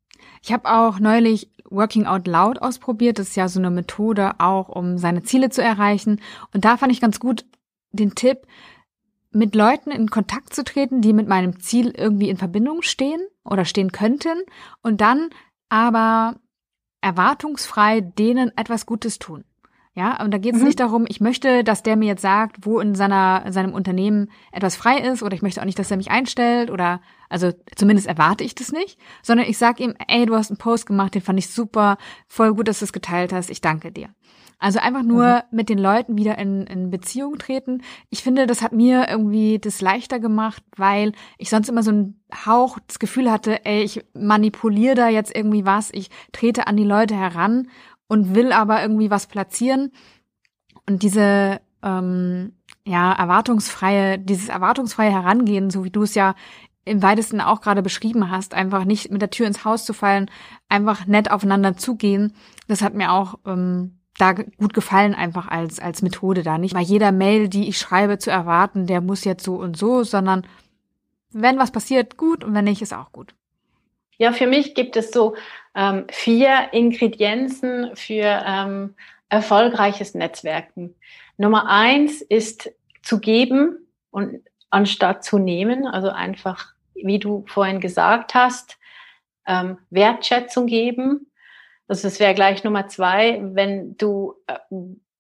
Ich 0.43 0.53
habe 0.53 0.71
auch 0.71 0.99
neulich 0.99 1.49
Working 1.71 2.05
Out 2.05 2.27
Loud 2.27 2.61
ausprobiert. 2.61 3.19
Das 3.19 3.29
ist 3.29 3.37
ja 3.37 3.49
so 3.49 3.61
eine 3.61 3.71
Methode 3.71 4.33
auch, 4.39 4.69
um 4.69 4.99
seine 4.99 5.23
Ziele 5.23 5.49
zu 5.49 5.63
erreichen. 5.63 6.21
Und 6.53 6.67
da 6.67 6.77
fand 6.77 6.93
ich 6.93 7.01
ganz 7.01 7.19
gut 7.19 7.47
den 7.93 8.15
Tipp, 8.15 8.41
mit 9.31 9.55
Leuten 9.55 9.91
in 9.91 10.11
Kontakt 10.11 10.55
zu 10.55 10.65
treten, 10.65 11.01
die 11.01 11.15
mit 11.15 11.29
meinem 11.29 11.61
Ziel 11.61 11.95
irgendwie 11.97 12.29
in 12.29 12.37
Verbindung 12.37 12.83
stehen 12.83 13.21
oder 13.43 13.65
stehen 13.65 13.91
könnten 13.91 14.43
und 14.83 15.01
dann 15.01 15.31
aber 15.71 16.37
erwartungsfrei 17.01 18.01
denen 18.01 18.57
etwas 18.57 18.87
Gutes 18.87 19.19
tun. 19.19 19.45
Ja, 19.97 20.23
und 20.23 20.31
da 20.31 20.37
geht 20.37 20.55
es 20.55 20.61
mhm. 20.61 20.67
nicht 20.67 20.81
darum, 20.81 21.07
ich 21.09 21.23
möchte, 21.23 21.65
dass 21.65 21.83
der 21.83 21.97
mir 21.97 22.05
jetzt 22.05 22.21
sagt, 22.21 22.67
wo 22.67 22.81
in 22.81 22.95
seiner, 22.95 23.51
seinem 23.51 23.73
Unternehmen 23.73 24.31
etwas 24.53 24.77
frei 24.77 24.99
ist, 24.99 25.23
oder 25.23 25.35
ich 25.35 25.41
möchte 25.41 25.63
auch 25.63 25.65
nicht, 25.65 25.79
dass 25.79 25.91
er 25.91 25.97
mich 25.97 26.11
einstellt, 26.11 26.71
oder 26.71 27.01
also 27.31 27.53
zumindest 27.77 28.07
erwarte 28.07 28.45
ich 28.45 28.55
das 28.55 28.73
nicht, 28.73 28.99
sondern 29.23 29.49
ich 29.49 29.57
sage 29.57 29.83
ihm, 29.83 29.95
ey, 30.07 30.27
du 30.27 30.35
hast 30.35 30.51
einen 30.51 30.59
Post 30.59 30.85
gemacht, 30.85 31.15
den 31.15 31.23
fand 31.23 31.39
ich 31.39 31.49
super, 31.49 31.97
voll 32.29 32.53
gut, 32.53 32.69
dass 32.69 32.81
du 32.81 32.85
es 32.85 32.93
geteilt 32.93 33.33
hast, 33.33 33.49
ich 33.49 33.63
danke 33.63 33.91
dir. 33.91 34.11
Also 34.59 34.79
einfach 34.79 35.03
nur 35.03 35.27
mhm. 35.27 35.43
mit 35.51 35.69
den 35.69 35.79
Leuten 35.79 36.17
wieder 36.17 36.39
in, 36.39 36.67
in 36.67 36.91
Beziehung 36.91 37.39
treten. 37.39 37.83
Ich 38.09 38.23
finde, 38.23 38.47
das 38.47 38.63
hat 38.63 38.73
mir 38.73 39.07
irgendwie 39.09 39.59
das 39.59 39.81
leichter 39.83 40.19
gemacht, 40.19 40.63
weil 40.77 41.13
ich 41.37 41.51
sonst 41.51 41.69
immer 41.69 41.83
so 41.83 41.93
ein 41.93 42.21
Hauch 42.47 42.79
das 42.87 42.99
Gefühl 42.99 43.31
hatte, 43.31 43.65
ey, 43.67 43.83
ich 43.83 44.05
manipuliere 44.15 44.95
da 44.95 45.09
jetzt 45.09 45.35
irgendwie 45.37 45.67
was, 45.67 45.91
ich 45.93 46.11
trete 46.33 46.67
an 46.67 46.77
die 46.77 46.85
Leute 46.85 47.15
heran 47.15 47.69
und 48.09 48.35
will 48.35 48.53
aber 48.53 48.81
irgendwie 48.81 49.11
was 49.11 49.27
platzieren. 49.27 49.93
Und 50.89 51.03
diese 51.03 51.61
ähm, 51.83 52.53
ja 52.87 53.13
erwartungsfreie, 53.13 54.19
dieses 54.19 54.49
erwartungsfreie 54.49 55.11
Herangehen, 55.11 55.71
so 55.71 55.85
wie 55.85 55.91
du 55.91 56.03
es 56.03 56.15
ja 56.15 56.35
im 56.85 57.03
weitesten 57.03 57.41
auch 57.41 57.61
gerade 57.61 57.83
beschrieben 57.83 58.31
hast, 58.31 58.55
einfach 58.55 58.85
nicht 58.85 59.11
mit 59.11 59.21
der 59.21 59.31
Tür 59.31 59.49
ins 59.49 59.65
Haus 59.65 59.85
zu 59.85 59.93
fallen, 59.93 60.31
einfach 60.69 61.07
nett 61.07 61.31
aufeinander 61.31 61.77
zugehen, 61.77 62.33
das 62.69 62.81
hat 62.81 62.95
mir 62.95 63.13
auch 63.13 63.41
ähm, 63.45 63.96
da 64.19 64.33
gut 64.33 64.75
gefallen 64.75 65.15
einfach 65.15 65.49
als 65.49 65.79
als 65.79 66.03
Methode 66.03 66.43
da 66.43 66.59
nicht 66.59 66.75
bei 66.75 66.81
jeder 66.81 67.13
Mail, 67.13 67.49
die 67.49 67.69
ich 67.69 67.79
schreibe, 67.79 68.19
zu 68.19 68.31
erwarten, 68.31 68.87
der 68.87 69.01
muss 69.01 69.25
jetzt 69.25 69.45
so 69.45 69.55
und 69.57 69.77
so, 69.77 70.05
sondern 70.05 70.47
wenn 71.31 71.59
was 71.59 71.71
passiert, 71.71 72.17
gut 72.17 72.45
und 72.45 72.55
wenn 72.55 72.65
nicht, 72.65 72.83
ist 72.83 72.95
auch 72.95 73.13
gut. 73.13 73.35
Ja, 74.19 74.33
für 74.33 74.47
mich 74.47 74.75
gibt 74.75 74.97
es 74.97 75.11
so 75.11 75.37
ähm, 75.75 76.07
vier 76.11 76.69
Ingredienzen 76.73 77.91
für 77.95 78.43
ähm, 78.47 78.95
erfolgreiches 79.29 80.15
Netzwerken. 80.15 80.95
Nummer 81.37 81.69
eins 81.69 82.23
ist 82.23 82.71
zu 83.03 83.21
geben 83.21 83.87
und 84.11 84.41
anstatt 84.71 85.23
zu 85.23 85.39
nehmen, 85.39 85.87
also 85.87 86.09
einfach, 86.09 86.73
wie 86.95 87.19
du 87.19 87.45
vorhin 87.47 87.81
gesagt 87.81 88.35
hast, 88.35 88.79
ähm, 89.47 89.79
Wertschätzung 89.91 90.67
geben. 90.67 91.27
Also 91.89 92.09
das 92.09 92.21
wäre 92.21 92.35
gleich 92.35 92.65
Nummer 92.65 92.89
zwei, 92.89 93.41
wenn 93.43 93.97
du 93.97 94.35
äh, 94.47 94.59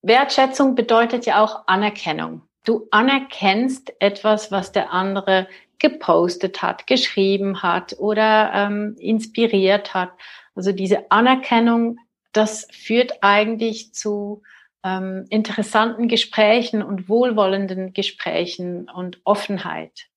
Wertschätzung 0.02 0.74
bedeutet 0.74 1.26
ja 1.26 1.42
auch 1.42 1.66
Anerkennung. 1.66 2.42
Du 2.64 2.88
anerkennst 2.90 3.92
etwas, 4.00 4.50
was 4.50 4.72
der 4.72 4.92
andere 4.92 5.48
gepostet 5.78 6.62
hat, 6.62 6.86
geschrieben 6.86 7.62
hat 7.62 7.96
oder 7.98 8.50
ähm, 8.54 8.96
inspiriert 8.98 9.94
hat. 9.94 10.10
Also 10.54 10.72
diese 10.72 11.10
Anerkennung, 11.10 11.98
das 12.32 12.66
führt 12.72 13.22
eigentlich 13.22 13.94
zu 13.94 14.42
ähm, 14.82 15.26
interessanten 15.28 16.08
Gesprächen 16.08 16.82
und 16.82 17.08
wohlwollenden 17.08 17.92
Gesprächen 17.92 18.88
und 18.88 19.20
Offenheit. 19.24 20.08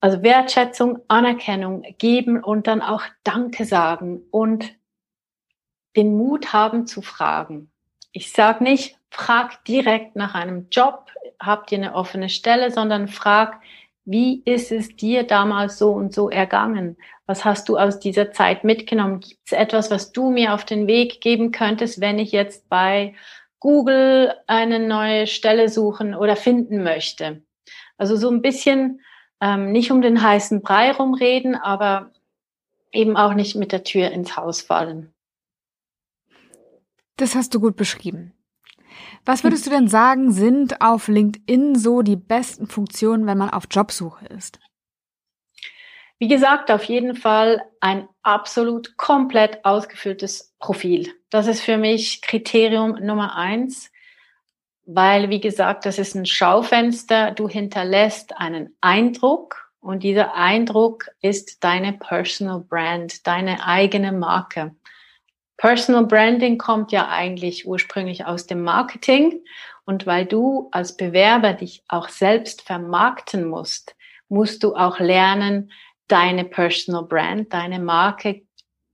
Also 0.00 0.22
Wertschätzung, 0.22 0.98
Anerkennung 1.08 1.82
geben 1.98 2.42
und 2.42 2.66
dann 2.66 2.82
auch 2.82 3.02
Danke 3.22 3.64
sagen 3.64 4.22
und 4.30 4.74
den 5.96 6.16
Mut 6.16 6.52
haben 6.52 6.86
zu 6.86 7.02
fragen. 7.02 7.70
Ich 8.12 8.32
sage 8.32 8.62
nicht, 8.62 8.96
frag 9.10 9.64
direkt 9.64 10.16
nach 10.16 10.34
einem 10.34 10.68
Job, 10.70 11.10
habt 11.40 11.72
ihr 11.72 11.78
eine 11.78 11.94
offene 11.94 12.28
Stelle, 12.28 12.70
sondern 12.70 13.08
frag, 13.08 13.60
wie 14.04 14.42
ist 14.44 14.70
es 14.70 14.96
dir 14.96 15.22
damals 15.22 15.78
so 15.78 15.92
und 15.92 16.12
so 16.12 16.28
ergangen? 16.28 16.96
Was 17.26 17.44
hast 17.44 17.68
du 17.68 17.78
aus 17.78 18.00
dieser 18.00 18.32
Zeit 18.32 18.62
mitgenommen? 18.62 19.20
Gibt 19.20 19.40
es 19.46 19.52
etwas, 19.52 19.90
was 19.90 20.12
du 20.12 20.30
mir 20.30 20.52
auf 20.52 20.64
den 20.64 20.86
Weg 20.86 21.20
geben 21.22 21.52
könntest, 21.52 22.00
wenn 22.00 22.18
ich 22.18 22.32
jetzt 22.32 22.68
bei 22.68 23.14
Google 23.60 24.34
eine 24.46 24.78
neue 24.78 25.26
Stelle 25.26 25.70
suchen 25.70 26.14
oder 26.14 26.36
finden 26.36 26.82
möchte? 26.82 27.42
Also 27.96 28.16
so 28.16 28.30
ein 28.30 28.42
bisschen 28.42 29.00
ähm, 29.40 29.72
nicht 29.72 29.90
um 29.90 30.02
den 30.02 30.22
heißen 30.22 30.60
Brei 30.60 30.92
rumreden, 30.92 31.54
aber 31.54 32.10
eben 32.92 33.16
auch 33.16 33.32
nicht 33.32 33.56
mit 33.56 33.72
der 33.72 33.84
Tür 33.84 34.10
ins 34.10 34.36
Haus 34.36 34.60
fallen. 34.60 35.13
Das 37.16 37.34
hast 37.34 37.54
du 37.54 37.60
gut 37.60 37.76
beschrieben. 37.76 38.32
Was 39.24 39.44
würdest 39.44 39.66
du 39.66 39.70
denn 39.70 39.88
sagen, 39.88 40.32
sind 40.32 40.80
auf 40.80 41.08
LinkedIn 41.08 41.76
so 41.76 42.02
die 42.02 42.16
besten 42.16 42.66
Funktionen, 42.66 43.26
wenn 43.26 43.38
man 43.38 43.50
auf 43.50 43.64
Jobsuche 43.70 44.26
ist? 44.26 44.58
Wie 46.18 46.28
gesagt, 46.28 46.70
auf 46.70 46.84
jeden 46.84 47.16
Fall 47.16 47.62
ein 47.80 48.08
absolut 48.22 48.96
komplett 48.96 49.64
ausgefülltes 49.64 50.54
Profil. 50.58 51.12
Das 51.30 51.46
ist 51.46 51.60
für 51.60 51.76
mich 51.76 52.22
Kriterium 52.22 52.92
Nummer 53.00 53.36
eins, 53.36 53.90
weil, 54.86 55.30
wie 55.30 55.40
gesagt, 55.40 55.86
das 55.86 55.98
ist 55.98 56.14
ein 56.14 56.26
Schaufenster. 56.26 57.32
Du 57.32 57.48
hinterlässt 57.48 58.36
einen 58.36 58.76
Eindruck 58.80 59.70
und 59.80 60.02
dieser 60.02 60.34
Eindruck 60.34 61.08
ist 61.20 61.64
deine 61.64 61.92
Personal 61.94 62.60
Brand, 62.60 63.26
deine 63.26 63.66
eigene 63.66 64.12
Marke. 64.12 64.74
Personal 65.56 66.06
Branding 66.06 66.58
kommt 66.58 66.92
ja 66.92 67.08
eigentlich 67.08 67.66
ursprünglich 67.66 68.26
aus 68.26 68.46
dem 68.46 68.62
Marketing. 68.62 69.44
Und 69.84 70.06
weil 70.06 70.26
du 70.26 70.68
als 70.72 70.96
Bewerber 70.96 71.52
dich 71.52 71.84
auch 71.88 72.08
selbst 72.08 72.62
vermarkten 72.62 73.46
musst, 73.46 73.94
musst 74.28 74.62
du 74.64 74.74
auch 74.74 74.98
lernen, 74.98 75.70
deine 76.08 76.44
Personal 76.44 77.04
Brand, 77.04 77.52
deine 77.52 77.78
Marke 77.78 78.42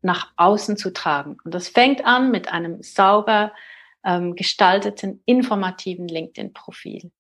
nach 0.03 0.33
außen 0.37 0.77
zu 0.77 0.93
tragen. 0.93 1.37
Und 1.45 1.55
das 1.55 1.69
fängt 1.69 2.05
an 2.05 2.31
mit 2.31 2.49
einem 2.49 2.83
sauber 2.83 3.53
ähm, 4.05 4.35
gestalteten, 4.35 5.23
informativen 5.27 6.09
LinkedIn-Profil. 6.09 7.11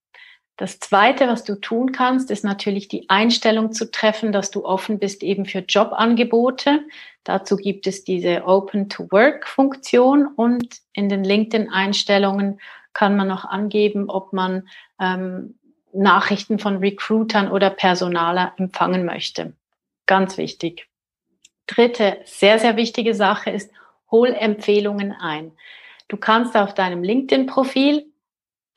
Das 0.60 0.78
Zweite, 0.78 1.26
was 1.26 1.44
du 1.44 1.54
tun 1.54 1.90
kannst, 1.90 2.30
ist 2.30 2.44
natürlich 2.44 2.86
die 2.86 3.08
Einstellung 3.08 3.72
zu 3.72 3.90
treffen, 3.90 4.30
dass 4.30 4.50
du 4.50 4.66
offen 4.66 4.98
bist 4.98 5.22
eben 5.22 5.46
für 5.46 5.60
Jobangebote. 5.60 6.80
Dazu 7.24 7.56
gibt 7.56 7.86
es 7.86 8.04
diese 8.04 8.44
Open-to-Work-Funktion 8.44 10.26
und 10.26 10.82
in 10.92 11.08
den 11.08 11.24
LinkedIn-Einstellungen 11.24 12.60
kann 12.92 13.16
man 13.16 13.26
noch 13.26 13.46
angeben, 13.46 14.10
ob 14.10 14.34
man 14.34 14.68
ähm, 15.00 15.58
Nachrichten 15.94 16.58
von 16.58 16.76
Recruitern 16.76 17.50
oder 17.50 17.70
Personaler 17.70 18.52
empfangen 18.58 19.06
möchte. 19.06 19.54
Ganz 20.04 20.36
wichtig. 20.36 20.88
Dritte, 21.66 22.18
sehr, 22.26 22.58
sehr 22.58 22.76
wichtige 22.76 23.14
Sache 23.14 23.48
ist, 23.48 23.72
hol 24.10 24.28
Empfehlungen 24.28 25.12
ein. 25.12 25.52
Du 26.08 26.18
kannst 26.18 26.54
auf 26.54 26.74
deinem 26.74 27.02
LinkedIn-Profil 27.02 28.09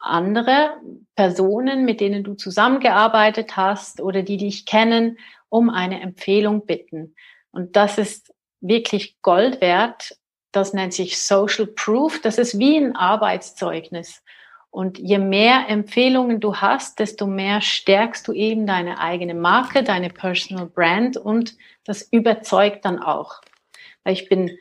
andere 0.03 0.71
Personen, 1.15 1.85
mit 1.85 2.01
denen 2.01 2.23
du 2.23 2.33
zusammengearbeitet 2.33 3.55
hast 3.55 4.01
oder 4.01 4.23
die 4.23 4.37
dich 4.37 4.65
kennen, 4.65 5.17
um 5.49 5.69
eine 5.69 6.01
Empfehlung 6.01 6.65
bitten. 6.65 7.15
Und 7.51 7.75
das 7.75 7.97
ist 7.97 8.33
wirklich 8.61 9.21
Gold 9.21 9.61
wert. 9.61 10.17
Das 10.51 10.73
nennt 10.73 10.93
sich 10.93 11.19
Social 11.19 11.67
Proof. 11.67 12.21
Das 12.21 12.37
ist 12.37 12.59
wie 12.59 12.77
ein 12.77 12.95
Arbeitszeugnis. 12.95 14.23
Und 14.71 14.97
je 14.97 15.19
mehr 15.19 15.65
Empfehlungen 15.67 16.39
du 16.39 16.55
hast, 16.55 16.97
desto 16.97 17.27
mehr 17.27 17.61
stärkst 17.61 18.27
du 18.27 18.33
eben 18.33 18.65
deine 18.65 18.99
eigene 18.99 19.35
Marke, 19.35 19.83
deine 19.83 20.09
Personal 20.09 20.65
Brand 20.65 21.15
und 21.15 21.55
das 21.85 22.01
überzeugt 22.01 22.83
dann 22.83 22.97
auch. 22.97 23.41
Weil 24.03 24.13
ich 24.13 24.29
bin 24.29 24.57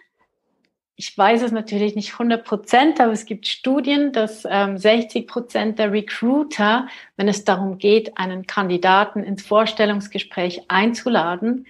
ich 1.02 1.18
weiß 1.18 1.42
es 1.42 1.50
natürlich 1.50 1.96
nicht 1.96 2.12
100 2.12 2.44
Prozent, 2.44 3.00
aber 3.00 3.10
es 3.10 3.24
gibt 3.24 3.48
Studien, 3.48 4.12
dass 4.12 4.46
ähm, 4.48 4.78
60 4.78 5.26
Prozent 5.26 5.80
der 5.80 5.90
Recruiter, 5.90 6.86
wenn 7.16 7.26
es 7.26 7.42
darum 7.42 7.78
geht, 7.78 8.16
einen 8.16 8.46
Kandidaten 8.46 9.24
ins 9.24 9.44
Vorstellungsgespräch 9.44 10.62
einzuladen, 10.68 11.66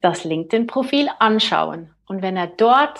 das 0.00 0.24
LinkedIn-Profil 0.24 1.10
anschauen. 1.20 1.90
Und 2.06 2.22
wenn 2.22 2.36
er 2.36 2.48
dort 2.48 2.98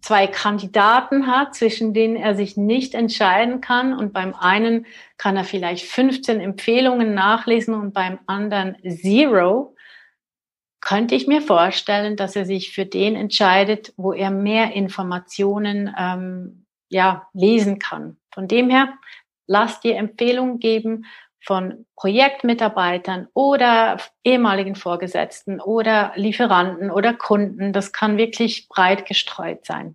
zwei 0.00 0.26
Kandidaten 0.26 1.26
hat, 1.26 1.54
zwischen 1.54 1.92
denen 1.92 2.16
er 2.16 2.34
sich 2.34 2.56
nicht 2.56 2.94
entscheiden 2.94 3.60
kann 3.60 3.92
und 3.92 4.14
beim 4.14 4.32
einen 4.34 4.86
kann 5.18 5.36
er 5.36 5.44
vielleicht 5.44 5.84
15 5.84 6.40
Empfehlungen 6.40 7.12
nachlesen 7.12 7.74
und 7.74 7.92
beim 7.92 8.18
anderen 8.26 8.76
zero, 8.88 9.73
könnte 10.84 11.14
ich 11.14 11.26
mir 11.26 11.40
vorstellen, 11.40 12.14
dass 12.14 12.36
er 12.36 12.44
sich 12.44 12.72
für 12.72 12.84
den 12.84 13.16
entscheidet, 13.16 13.94
wo 13.96 14.12
er 14.12 14.30
mehr 14.30 14.74
Informationen 14.74 15.92
ähm, 15.98 16.66
ja, 16.90 17.26
lesen 17.32 17.78
kann. 17.78 18.18
Von 18.30 18.48
dem 18.48 18.68
her, 18.68 18.92
lass 19.46 19.80
dir 19.80 19.96
Empfehlungen 19.96 20.58
geben 20.58 21.06
von 21.40 21.86
Projektmitarbeitern 21.96 23.28
oder 23.32 23.96
ehemaligen 24.24 24.74
Vorgesetzten 24.74 25.58
oder 25.58 26.12
Lieferanten 26.16 26.90
oder 26.90 27.14
Kunden. 27.14 27.72
Das 27.72 27.92
kann 27.92 28.18
wirklich 28.18 28.68
breit 28.68 29.06
gestreut 29.06 29.64
sein. 29.64 29.94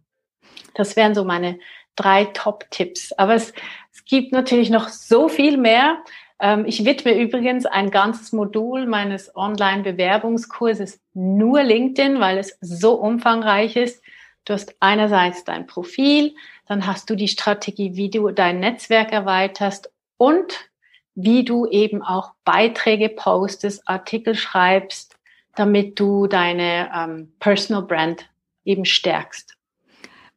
Das 0.73 0.95
wären 0.95 1.13
so 1.13 1.23
meine 1.23 1.59
drei 1.95 2.25
Top-Tipps. 2.25 3.13
Aber 3.13 3.35
es, 3.35 3.53
es 3.93 4.05
gibt 4.05 4.31
natürlich 4.31 4.71
noch 4.71 4.87
so 4.87 5.29
viel 5.29 5.57
mehr. 5.57 6.03
Ähm, 6.39 6.65
ich 6.65 6.85
widme 6.85 7.19
übrigens 7.19 7.65
ein 7.65 7.91
ganzes 7.91 8.31
Modul 8.31 8.85
meines 8.85 9.35
Online-Bewerbungskurses 9.35 11.01
nur 11.13 11.63
LinkedIn, 11.63 12.19
weil 12.19 12.37
es 12.37 12.57
so 12.61 12.93
umfangreich 12.93 13.75
ist. 13.75 14.03
Du 14.45 14.53
hast 14.53 14.75
einerseits 14.79 15.43
dein 15.43 15.67
Profil, 15.67 16.33
dann 16.65 16.87
hast 16.87 17.09
du 17.09 17.15
die 17.15 17.27
Strategie, 17.27 17.95
wie 17.95 18.09
du 18.09 18.31
dein 18.31 18.59
Netzwerk 18.59 19.11
erweiterst 19.11 19.91
und 20.17 20.69
wie 21.15 21.43
du 21.43 21.67
eben 21.67 22.01
auch 22.01 22.33
Beiträge 22.45 23.09
postest, 23.09 23.87
Artikel 23.87 24.35
schreibst, 24.35 25.17
damit 25.55 25.99
du 25.99 26.27
deine 26.27 26.89
ähm, 26.95 27.33
Personal 27.39 27.83
Brand 27.83 28.29
eben 28.63 28.85
stärkst. 28.85 29.55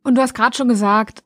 Und 0.03 0.17
du 0.17 0.23
hast 0.23 0.35
gerade 0.35 0.57
schon 0.57 0.69
gesagt, 0.69 1.23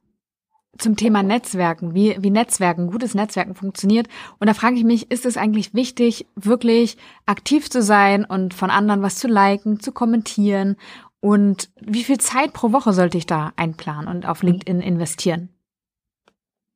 zum 0.79 0.97
Thema 0.97 1.23
Netzwerken, 1.23 1.95
wie, 1.95 2.17
wie 2.21 2.31
Netzwerken, 2.31 2.91
gutes 2.91 3.15
Netzwerken 3.15 3.55
funktioniert. 3.55 4.09
Und 4.39 4.49
da 4.49 4.55
frage 4.55 4.77
ich 4.77 4.85
mich, 4.85 5.11
ist 5.11 5.27
es 5.27 5.37
eigentlich 5.37 5.75
wichtig, 5.75 6.27
wirklich 6.35 6.97
aktiv 7.27 7.71
zu 7.71 7.83
sein 7.83 8.25
und 8.25 8.55
von 8.55 8.71
anderen 8.71 9.03
was 9.03 9.17
zu 9.17 9.29
liken, 9.29 9.81
zu 9.81 9.93
kommentieren? 9.93 10.77
Und 11.21 11.71
wie 11.81 12.05
viel 12.05 12.19
Zeit 12.19 12.53
pro 12.53 12.73
Woche 12.73 12.93
sollte 12.93 13.19
ich 13.19 13.27
da 13.27 13.53
einplanen 13.57 14.09
und 14.09 14.27
auf 14.27 14.43
LinkedIn 14.43 14.81
investieren? 14.81 15.49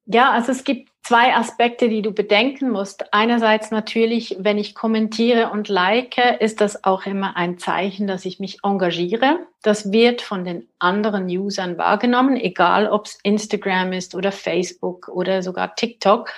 Ja, 0.06 0.32
also 0.32 0.50
es 0.50 0.64
gibt 0.64 0.90
zwei 1.02 1.34
Aspekte, 1.34 1.88
die 1.88 2.02
du 2.02 2.12
bedenken 2.12 2.70
musst. 2.70 3.12
Einerseits 3.12 3.70
natürlich, 3.70 4.36
wenn 4.38 4.58
ich 4.58 4.74
kommentiere 4.74 5.50
und 5.50 5.68
like, 5.68 6.16
ist 6.40 6.60
das 6.60 6.84
auch 6.84 7.06
immer 7.06 7.36
ein 7.36 7.58
Zeichen, 7.58 8.06
dass 8.06 8.24
ich 8.24 8.40
mich 8.40 8.58
engagiere. 8.62 9.40
Das 9.62 9.92
wird 9.92 10.22
von 10.22 10.44
den 10.44 10.68
anderen 10.78 11.26
Usern 11.26 11.78
wahrgenommen, 11.78 12.36
egal 12.36 12.88
ob 12.88 13.06
es 13.06 13.18
Instagram 13.22 13.92
ist 13.92 14.14
oder 14.14 14.32
Facebook 14.32 15.08
oder 15.08 15.42
sogar 15.42 15.74
TikTok. 15.74 16.30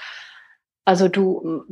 Also 0.85 1.09
du, 1.09 1.64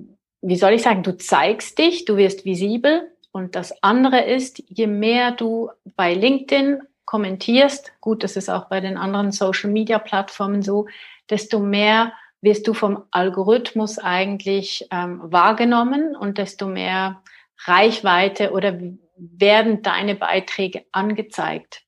wie 0.43 0.57
soll 0.57 0.73
ich 0.73 0.83
sagen, 0.83 1.03
du 1.03 1.17
zeigst 1.17 1.79
dich, 1.79 2.05
du 2.05 2.17
wirst 2.17 2.45
visibel. 2.45 3.11
Und 3.33 3.55
das 3.55 3.83
andere 3.83 4.25
ist, 4.25 4.63
je 4.69 4.87
mehr 4.87 5.31
du 5.31 5.71
bei 5.97 6.15
LinkedIn 6.15 6.81
kommentierst, 7.11 7.93
gut, 8.01 8.23
das 8.23 8.37
ist 8.37 8.49
auch 8.49 8.67
bei 8.67 8.79
den 8.79 8.97
anderen 8.97 9.33
Social-Media-Plattformen 9.33 10.63
so, 10.63 10.87
desto 11.29 11.59
mehr 11.59 12.13
wirst 12.41 12.69
du 12.69 12.73
vom 12.73 13.03
Algorithmus 13.11 13.99
eigentlich 13.99 14.87
ähm, 14.93 15.21
wahrgenommen 15.25 16.15
und 16.15 16.39
desto 16.39 16.69
mehr 16.69 17.21
Reichweite 17.65 18.53
oder 18.53 18.79
werden 19.17 19.83
deine 19.83 20.15
Beiträge 20.15 20.85
angezeigt. 20.93 21.83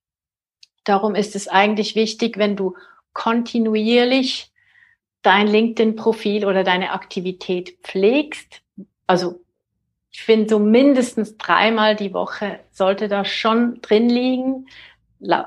Darum 0.82 1.14
ist 1.14 1.37
es 1.37 1.46
eigentlich 1.46 1.94
wichtig, 1.94 2.37
wenn 2.37 2.56
du 2.56 2.74
kontinuierlich 3.12 4.50
dein 5.22 5.46
LinkedIn-Profil 5.46 6.46
oder 6.46 6.64
deine 6.64 6.90
Aktivität 6.90 7.78
pflegst. 7.85 8.61
Also 9.06 9.40
ich 10.11 10.22
finde, 10.24 10.48
so 10.48 10.58
mindestens 10.58 11.38
dreimal 11.38 11.94
die 11.94 12.12
Woche 12.12 12.58
sollte 12.72 13.06
das 13.06 13.28
schon 13.28 13.80
drin 13.82 14.08
liegen 14.08 14.66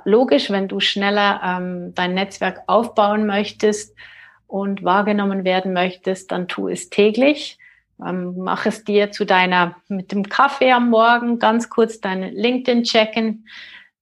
logisch, 0.06 0.50
wenn 0.50 0.68
du 0.68 0.80
schneller 0.80 1.42
ähm, 1.44 1.94
dein 1.96 2.14
Netzwerk 2.14 2.64
aufbauen 2.68 3.26
möchtest 3.26 3.96
und 4.48 4.84
wahrgenommen 4.84 5.44
werden 5.44 5.74
möchtest, 5.74 6.32
dann 6.32 6.48
tu 6.48 6.68
es 6.68 6.90
täglich. 6.90 7.58
Ähm, 8.06 8.36
mach 8.38 8.66
es 8.66 8.84
dir 8.84 9.12
zu 9.12 9.26
deiner, 9.26 9.76
mit 9.88 10.12
dem 10.12 10.28
Kaffee 10.28 10.72
am 10.72 10.90
Morgen, 10.90 11.40
ganz 11.40 11.70
kurz 11.70 12.02
deine 12.02 12.30
LinkedIn 12.30 12.84
checken, 12.84 13.48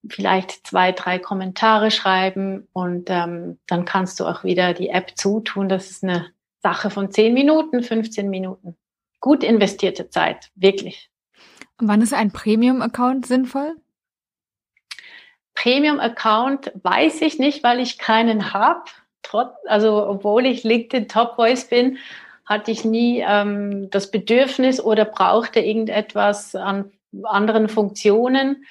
vielleicht 0.08 0.66
zwei, 0.66 0.92
drei 0.92 1.18
Kommentare 1.18 1.90
schreiben 1.90 2.68
und 2.72 3.08
ähm, 3.08 3.58
dann 3.66 3.84
kannst 3.84 4.20
du 4.20 4.26
auch 4.26 4.44
wieder 4.44 4.74
die 4.74 4.88
App 4.88 5.12
zutun. 5.16 5.68
Das 5.68 5.90
ist 5.90 6.02
eine 6.02 6.30
Sache 6.62 6.90
von 6.90 7.10
zehn 7.10 7.34
Minuten, 7.34 7.82
15 7.82 8.28
Minuten. 8.28 8.76
Gut 9.20 9.44
investierte 9.44 10.10
Zeit, 10.10 10.50
wirklich. 10.54 11.10
Und 11.80 11.88
wann 11.88 12.02
ist 12.02 12.14
ein 12.14 12.30
Premium-Account 12.30 13.26
sinnvoll? 13.26 13.76
Premium-Account 15.54 16.72
weiß 16.82 17.22
ich 17.22 17.38
nicht, 17.38 17.62
weil 17.62 17.80
ich 17.80 17.98
keinen 17.98 18.52
habe. 18.52 18.84
Also 19.66 20.06
obwohl 20.06 20.46
ich 20.46 20.64
LinkedIn 20.64 21.08
Top 21.08 21.36
Voice 21.36 21.68
bin, 21.68 21.98
hatte 22.44 22.70
ich 22.70 22.84
nie 22.84 23.24
ähm, 23.26 23.88
das 23.90 24.10
Bedürfnis 24.10 24.80
oder 24.80 25.04
brauchte 25.04 25.60
irgendetwas 25.60 26.54
an 26.54 26.92
anderen 27.22 27.68
Funktionen. 27.68 28.64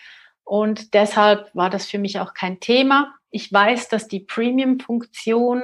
Und 0.43 0.93
deshalb 0.93 1.49
war 1.55 1.69
das 1.69 1.87
für 1.87 1.97
mich 1.97 2.19
auch 2.19 2.33
kein 2.33 2.59
Thema. 2.59 3.13
Ich 3.31 3.51
weiß, 3.51 3.89
dass 3.89 4.07
die 4.07 4.19
Premium-Funktion 4.19 5.63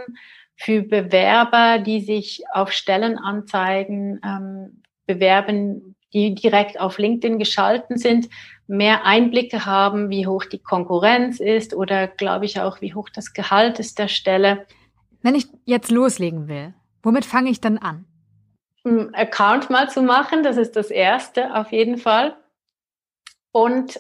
für 0.55 0.81
Bewerber, 0.81 1.79
die 1.79 2.01
sich 2.01 2.43
auf 2.51 2.71
Stellenanzeigen 2.71 4.19
ähm, 4.23 4.83
bewerben, 5.05 5.95
die 6.13 6.35
direkt 6.35 6.79
auf 6.79 6.97
LinkedIn 6.97 7.39
geschalten 7.39 7.97
sind, 7.97 8.29
mehr 8.67 9.05
Einblicke 9.05 9.65
haben, 9.65 10.09
wie 10.09 10.27
hoch 10.27 10.45
die 10.45 10.59
Konkurrenz 10.59 11.39
ist 11.39 11.73
oder 11.73 12.07
glaube 12.07 12.45
ich 12.45 12.59
auch, 12.59 12.81
wie 12.81 12.93
hoch 12.93 13.09
das 13.09 13.33
Gehalt 13.33 13.79
ist 13.79 13.99
der 13.99 14.07
Stelle. 14.07 14.65
Wenn 15.21 15.35
ich 15.35 15.47
jetzt 15.65 15.91
loslegen 15.91 16.47
will, 16.47 16.73
womit 17.03 17.25
fange 17.25 17.49
ich 17.49 17.61
dann 17.61 17.77
an? 17.77 18.05
Ein 18.85 19.13
Account 19.13 19.69
mal 19.69 19.89
zu 19.89 20.01
machen, 20.01 20.43
das 20.43 20.57
ist 20.57 20.75
das 20.75 20.89
Erste 20.89 21.55
auf 21.55 21.71
jeden 21.71 21.97
Fall. 21.97 22.35
Und 23.51 23.99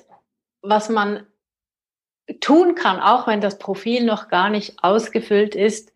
was 0.61 0.89
man 0.89 1.25
tun 2.41 2.75
kann, 2.75 2.99
auch 2.99 3.27
wenn 3.27 3.41
das 3.41 3.57
Profil 3.57 4.05
noch 4.05 4.27
gar 4.29 4.49
nicht 4.49 4.83
ausgefüllt 4.83 5.55
ist, 5.55 5.91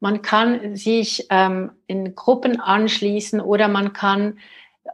man 0.00 0.22
kann 0.22 0.74
sich 0.74 1.26
ähm, 1.30 1.72
in 1.86 2.14
Gruppen 2.14 2.60
anschließen 2.60 3.40
oder 3.40 3.68
man 3.68 3.92
kann 3.92 4.38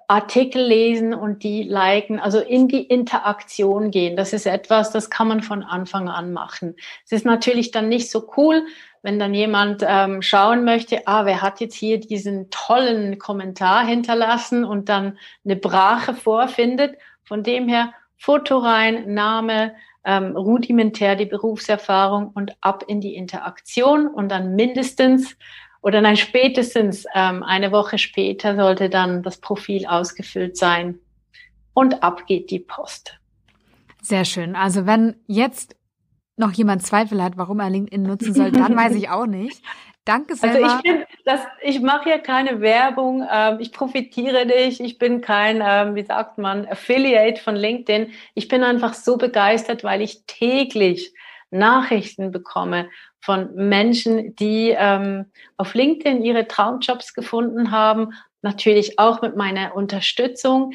Artikel 0.07 0.63
lesen 0.63 1.15
und 1.15 1.43
die 1.43 1.63
liken, 1.63 2.19
also 2.19 2.41
in 2.41 2.69
die 2.69 2.83
Interaktion 2.83 3.91
gehen. 3.91 4.17
Das 4.17 4.33
ist 4.33 4.47
etwas, 4.47 4.91
das 4.91 5.11
kann 5.11 5.29
man 5.29 5.43
von 5.43 5.63
Anfang 5.63 6.09
an 6.09 6.33
machen. 6.33 6.77
Es 7.05 7.13
ist 7.13 7.25
natürlich 7.25 7.71
dann 7.71 7.89
nicht 7.89 8.11
so 8.11 8.31
cool, 8.37 8.67
wenn 9.03 9.19
dann 9.19 9.35
jemand 9.35 9.85
ähm, 9.87 10.23
schauen 10.23 10.65
möchte, 10.65 11.07
ah, 11.07 11.25
wer 11.25 11.41
hat 11.41 11.61
jetzt 11.61 11.75
hier 11.75 12.01
diesen 12.01 12.51
tollen 12.51 13.19
Kommentar 13.19 13.87
hinterlassen 13.87 14.65
und 14.65 14.89
dann 14.89 15.19
eine 15.45 15.57
Brache 15.57 16.15
vorfindet. 16.15 16.97
Von 17.25 17.43
dem 17.43 17.69
her 17.69 17.93
Foto 18.17 18.59
rein, 18.59 19.15
Name, 19.15 19.75
ähm, 20.05 20.37
rudimentär 20.37 21.17
die 21.17 21.27
Berufserfahrung 21.27 22.31
und 22.35 22.57
ab 22.61 22.85
in 22.87 23.01
die 23.01 23.15
Interaktion 23.15 24.07
und 24.09 24.31
dann 24.31 24.55
mindestens 24.57 25.37
oder 25.81 26.01
nein, 26.01 26.17
spätestens 26.17 27.07
ähm, 27.15 27.43
eine 27.43 27.73
Woche 27.73 27.99
später 27.99 28.57
sollte 28.57 28.91
dann 28.91 29.23
das 29.23 29.39
Profil 29.39 29.87
ausgefüllt 29.87 30.57
sein 30.57 30.99
und 31.73 32.03
ab 32.03 32.27
geht 32.27 32.51
die 32.51 32.59
Post. 32.59 33.19
Sehr 34.03 34.25
schön. 34.25 34.57
Also 34.57 34.87
wenn 34.87 35.17
jetzt 35.27 35.77
noch 36.37 36.53
jemand 36.53 36.83
Zweifel 36.83 37.23
hat, 37.23 37.37
warum 37.37 37.61
er 37.61 37.71
LinkedIn 37.71 38.03
nutzen 38.03 38.35
soll, 38.35 38.53
dann 38.53 38.77
weiß 38.77 38.95
ich 38.95 39.11
auch 39.11 39.27
nicht. 39.27 39.63
Danke 40.05 40.37
sehr. 40.37 40.55
Also 40.55 40.77
ich 40.77 40.83
bin, 40.83 41.05
das, 41.25 41.41
ich 41.63 41.81
mache 41.81 42.05
hier 42.05 42.19
keine 42.19 42.61
Werbung, 42.61 43.27
ähm, 43.31 43.59
ich 43.61 43.73
profitiere 43.73 44.47
nicht, 44.47 44.81
ich 44.81 44.99
bin 44.99 45.21
kein, 45.21 45.63
ähm, 45.63 45.95
wie 45.95 46.05
sagt 46.05 46.39
man, 46.39 46.67
Affiliate 46.67 47.41
von 47.41 47.55
LinkedIn. 47.55 48.13
Ich 48.35 48.49
bin 48.49 48.63
einfach 48.63 48.95
so 48.95 49.17
begeistert, 49.17 49.85
weil 49.85 50.01
ich 50.01 50.25
täglich 50.27 51.13
Nachrichten 51.51 52.31
bekomme 52.31 52.89
von 53.21 53.55
Menschen, 53.55 54.37
die 54.37 54.75
ähm, 54.77 55.27
auf 55.57 55.75
LinkedIn 55.75 56.23
ihre 56.23 56.47
Traumjobs 56.47 57.15
gefunden 57.15 57.71
haben, 57.71 58.13
natürlich 58.43 58.99
auch 58.99 59.23
mit 59.23 59.37
meiner 59.37 59.75
Unterstützung. 59.75 60.73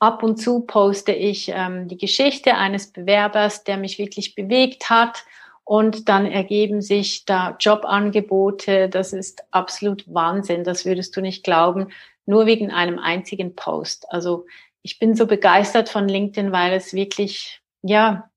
Ab 0.00 0.22
und 0.22 0.36
zu 0.36 0.60
poste 0.60 1.12
ich 1.12 1.50
ähm, 1.54 1.88
die 1.88 1.96
Geschichte 1.96 2.54
eines 2.54 2.92
Bewerbers, 2.92 3.64
der 3.64 3.76
mich 3.76 3.98
wirklich 3.98 4.34
bewegt 4.34 4.90
hat 4.90 5.24
und 5.64 6.08
dann 6.08 6.24
ergeben 6.24 6.80
sich 6.80 7.24
da 7.24 7.56
Jobangebote. 7.58 8.88
Das 8.88 9.12
ist 9.12 9.44
absolut 9.50 10.04
Wahnsinn. 10.06 10.64
Das 10.64 10.84
würdest 10.84 11.16
du 11.16 11.20
nicht 11.20 11.44
glauben, 11.44 11.88
nur 12.26 12.46
wegen 12.46 12.70
einem 12.70 12.98
einzigen 12.98 13.54
Post. 13.54 14.10
Also 14.10 14.46
ich 14.82 14.98
bin 14.98 15.14
so 15.14 15.26
begeistert 15.26 15.88
von 15.88 16.08
LinkedIn, 16.08 16.52
weil 16.52 16.72
es 16.72 16.94
wirklich, 16.94 17.60
ja, 17.82 18.30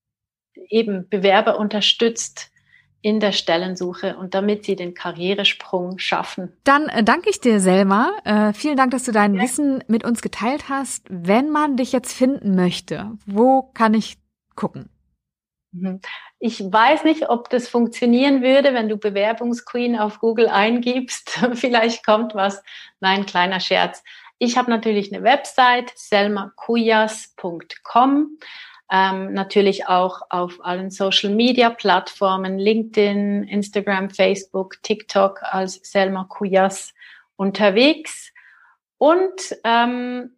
eben 0.67 1.07
Bewerber 1.07 1.57
unterstützt, 1.57 2.50
in 3.01 3.19
der 3.19 3.31
Stellensuche 3.31 4.17
und 4.17 4.35
damit 4.35 4.65
sie 4.65 4.75
den 4.75 4.93
Karrieresprung 4.93 5.97
schaffen. 5.97 6.53
Dann 6.63 6.87
äh, 6.89 7.03
danke 7.03 7.29
ich 7.29 7.41
dir, 7.41 7.59
Selma. 7.59 8.11
Äh, 8.23 8.53
vielen 8.53 8.77
Dank, 8.77 8.91
dass 8.91 9.03
du 9.03 9.11
dein 9.11 9.35
ja. 9.35 9.41
Wissen 9.41 9.83
mit 9.87 10.03
uns 10.03 10.21
geteilt 10.21 10.69
hast. 10.69 11.05
Wenn 11.09 11.49
man 11.49 11.77
dich 11.77 11.91
jetzt 11.91 12.13
finden 12.13 12.55
möchte, 12.55 13.11
wo 13.25 13.63
kann 13.73 13.93
ich 13.93 14.17
gucken? 14.55 14.89
Mhm. 15.71 16.01
Ich 16.39 16.59
weiß 16.59 17.03
nicht, 17.03 17.29
ob 17.29 17.49
das 17.49 17.67
funktionieren 17.67 18.43
würde, 18.43 18.73
wenn 18.73 18.89
du 18.89 18.97
Bewerbungsqueen 18.97 19.97
auf 19.97 20.19
Google 20.19 20.47
eingibst. 20.47 21.39
Vielleicht 21.53 22.05
kommt 22.05 22.35
was. 22.35 22.61
Nein, 22.99 23.25
kleiner 23.25 23.59
Scherz. 23.59 24.03
Ich 24.37 24.57
habe 24.57 24.69
natürlich 24.71 25.13
eine 25.13 25.23
Website, 25.23 25.91
selmakuyas.com 25.95 28.37
ähm, 28.91 29.33
natürlich 29.33 29.87
auch 29.87 30.21
auf 30.29 30.63
allen 30.63 30.91
Social-Media-Plattformen, 30.91 32.59
LinkedIn, 32.59 33.43
Instagram, 33.43 34.09
Facebook, 34.09 34.83
TikTok 34.83 35.41
als 35.43 35.79
Selma 35.83 36.25
Kuyas 36.25 36.93
unterwegs. 37.37 38.33
Und 38.97 39.55
ähm, 39.63 40.31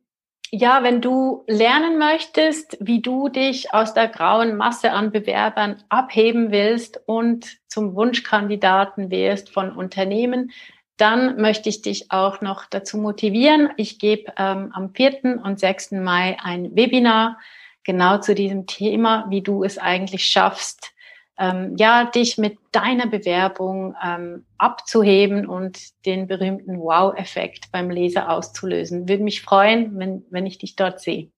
ja, 0.52 0.84
wenn 0.84 1.02
du 1.02 1.44
lernen 1.48 1.98
möchtest, 1.98 2.78
wie 2.80 3.02
du 3.02 3.28
dich 3.28 3.74
aus 3.74 3.96
der 3.96 4.08
grauen 4.08 4.56
Masse 4.56 4.92
an 4.92 5.12
Bewerbern 5.12 5.84
abheben 5.90 6.52
willst 6.52 7.02
und 7.08 7.58
zum 7.68 7.96
Wunschkandidaten 7.96 9.10
wirst 9.10 9.50
von 9.50 9.72
Unternehmen, 9.76 10.52
dann 10.98 11.42
möchte 11.42 11.70
ich 11.70 11.82
dich 11.82 12.12
auch 12.12 12.42
noch 12.42 12.66
dazu 12.68 13.00
motivieren. 13.00 13.70
Ich 13.78 13.98
gebe 13.98 14.32
ähm, 14.38 14.72
am 14.74 14.94
4. 14.94 15.42
und 15.44 15.60
6. 15.60 15.94
Mai 15.94 16.38
ein 16.44 16.76
Webinar 16.76 17.40
genau 17.84 18.18
zu 18.20 18.36
diesem 18.36 18.66
Thema, 18.68 19.26
wie 19.30 19.42
du 19.42 19.64
es 19.64 19.78
eigentlich 19.78 20.26
schaffst, 20.26 20.94
ähm, 21.38 21.76
ja, 21.78 22.06
dich 22.06 22.38
mit 22.38 22.58
deiner 22.72 23.08
Bewerbung 23.08 23.96
ähm, 24.04 24.46
abzuheben 24.58 25.48
und 25.48 25.80
den 26.06 26.28
berühmten 26.28 26.80
Wow-Effekt 26.80 27.72
beim 27.72 27.90
Leser 27.90 28.30
auszulösen. 28.30 29.10
Würde 29.10 29.24
mich 29.24 29.42
freuen, 29.42 29.98
wenn, 29.98 30.24
wenn 30.30 30.46
ich 30.46 30.60
dich 30.60 30.76
dort 30.76 31.02
sehe. 31.02 31.30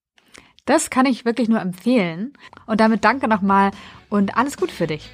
Das 0.66 0.90
kann 0.90 1.06
ich 1.06 1.26
wirklich 1.26 1.48
nur 1.48 1.62
empfehlen. 1.62 2.34
Und 2.66 2.82
damit 2.82 3.06
danke 3.06 3.28
nochmal 3.28 3.72
und 4.10 4.36
alles 4.38 4.58
Gute 4.58 4.74
für 4.74 4.88
dich. 4.88 5.10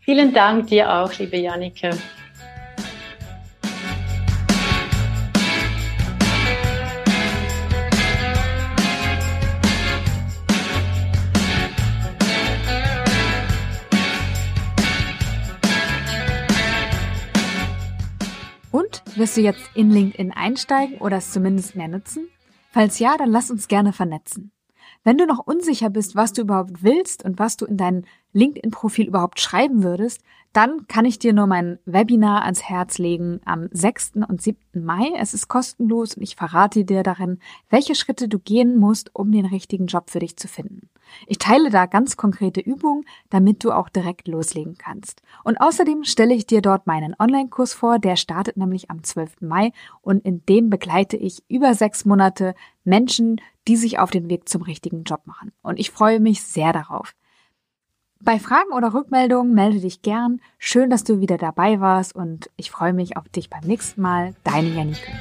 Vielen 0.00 0.32
Dank 0.32 0.68
dir 0.68 0.92
auch, 0.92 1.12
liebe 1.18 1.36
Jannike. 1.36 1.90
Wirst 19.16 19.38
du 19.38 19.40
jetzt 19.40 19.70
in 19.74 19.90
LinkedIn 19.90 20.30
einsteigen 20.32 20.98
oder 20.98 21.16
es 21.16 21.32
zumindest 21.32 21.74
mehr 21.74 21.88
nutzen? 21.88 22.28
Falls 22.70 22.98
ja, 22.98 23.16
dann 23.16 23.30
lass 23.30 23.50
uns 23.50 23.66
gerne 23.66 23.94
vernetzen. 23.94 24.52
Wenn 25.04 25.16
du 25.16 25.24
noch 25.24 25.38
unsicher 25.38 25.88
bist, 25.88 26.16
was 26.16 26.34
du 26.34 26.42
überhaupt 26.42 26.82
willst 26.82 27.24
und 27.24 27.38
was 27.38 27.56
du 27.56 27.64
in 27.64 27.78
dein 27.78 28.04
LinkedIn-Profil 28.36 29.08
überhaupt 29.08 29.40
schreiben 29.40 29.82
würdest, 29.82 30.22
dann 30.52 30.86
kann 30.86 31.04
ich 31.04 31.18
dir 31.18 31.34
nur 31.34 31.46
mein 31.46 31.78
Webinar 31.84 32.42
ans 32.44 32.62
Herz 32.62 32.96
legen 32.96 33.40
am 33.44 33.68
6. 33.72 34.12
und 34.26 34.40
7. 34.40 34.58
Mai. 34.72 35.12
Es 35.18 35.34
ist 35.34 35.48
kostenlos 35.48 36.14
und 36.14 36.22
ich 36.22 36.34
verrate 36.34 36.84
dir 36.84 37.02
darin, 37.02 37.40
welche 37.68 37.94
Schritte 37.94 38.26
du 38.26 38.38
gehen 38.38 38.78
musst, 38.78 39.14
um 39.14 39.32
den 39.32 39.44
richtigen 39.44 39.86
Job 39.86 40.08
für 40.08 40.18
dich 40.18 40.38
zu 40.38 40.48
finden. 40.48 40.88
Ich 41.26 41.36
teile 41.36 41.68
da 41.68 41.84
ganz 41.84 42.16
konkrete 42.16 42.60
Übungen, 42.60 43.04
damit 43.28 43.64
du 43.64 43.70
auch 43.70 43.90
direkt 43.90 44.28
loslegen 44.28 44.78
kannst. 44.78 45.20
Und 45.44 45.60
außerdem 45.60 46.04
stelle 46.04 46.34
ich 46.34 46.46
dir 46.46 46.62
dort 46.62 46.86
meinen 46.86 47.14
Online-Kurs 47.18 47.74
vor, 47.74 47.98
der 47.98 48.16
startet 48.16 48.56
nämlich 48.56 48.90
am 48.90 49.02
12. 49.02 49.42
Mai 49.42 49.72
und 50.00 50.24
in 50.24 50.44
dem 50.46 50.70
begleite 50.70 51.18
ich 51.18 51.42
über 51.48 51.74
sechs 51.74 52.06
Monate 52.06 52.54
Menschen, 52.82 53.42
die 53.68 53.76
sich 53.76 53.98
auf 53.98 54.10
den 54.10 54.30
Weg 54.30 54.48
zum 54.48 54.62
richtigen 54.62 55.04
Job 55.04 55.20
machen. 55.26 55.52
Und 55.62 55.78
ich 55.78 55.90
freue 55.90 56.18
mich 56.18 56.42
sehr 56.42 56.72
darauf. 56.72 57.14
Bei 58.20 58.38
Fragen 58.38 58.72
oder 58.72 58.94
Rückmeldungen 58.94 59.54
melde 59.54 59.80
dich 59.80 60.02
gern. 60.02 60.40
Schön, 60.58 60.90
dass 60.90 61.04
du 61.04 61.20
wieder 61.20 61.38
dabei 61.38 61.80
warst 61.80 62.14
und 62.14 62.50
ich 62.56 62.70
freue 62.70 62.92
mich 62.92 63.16
auf 63.16 63.28
dich 63.28 63.50
beim 63.50 63.64
nächsten 63.64 64.00
Mal. 64.00 64.34
Deine 64.42 64.68
Janike. 64.70 65.12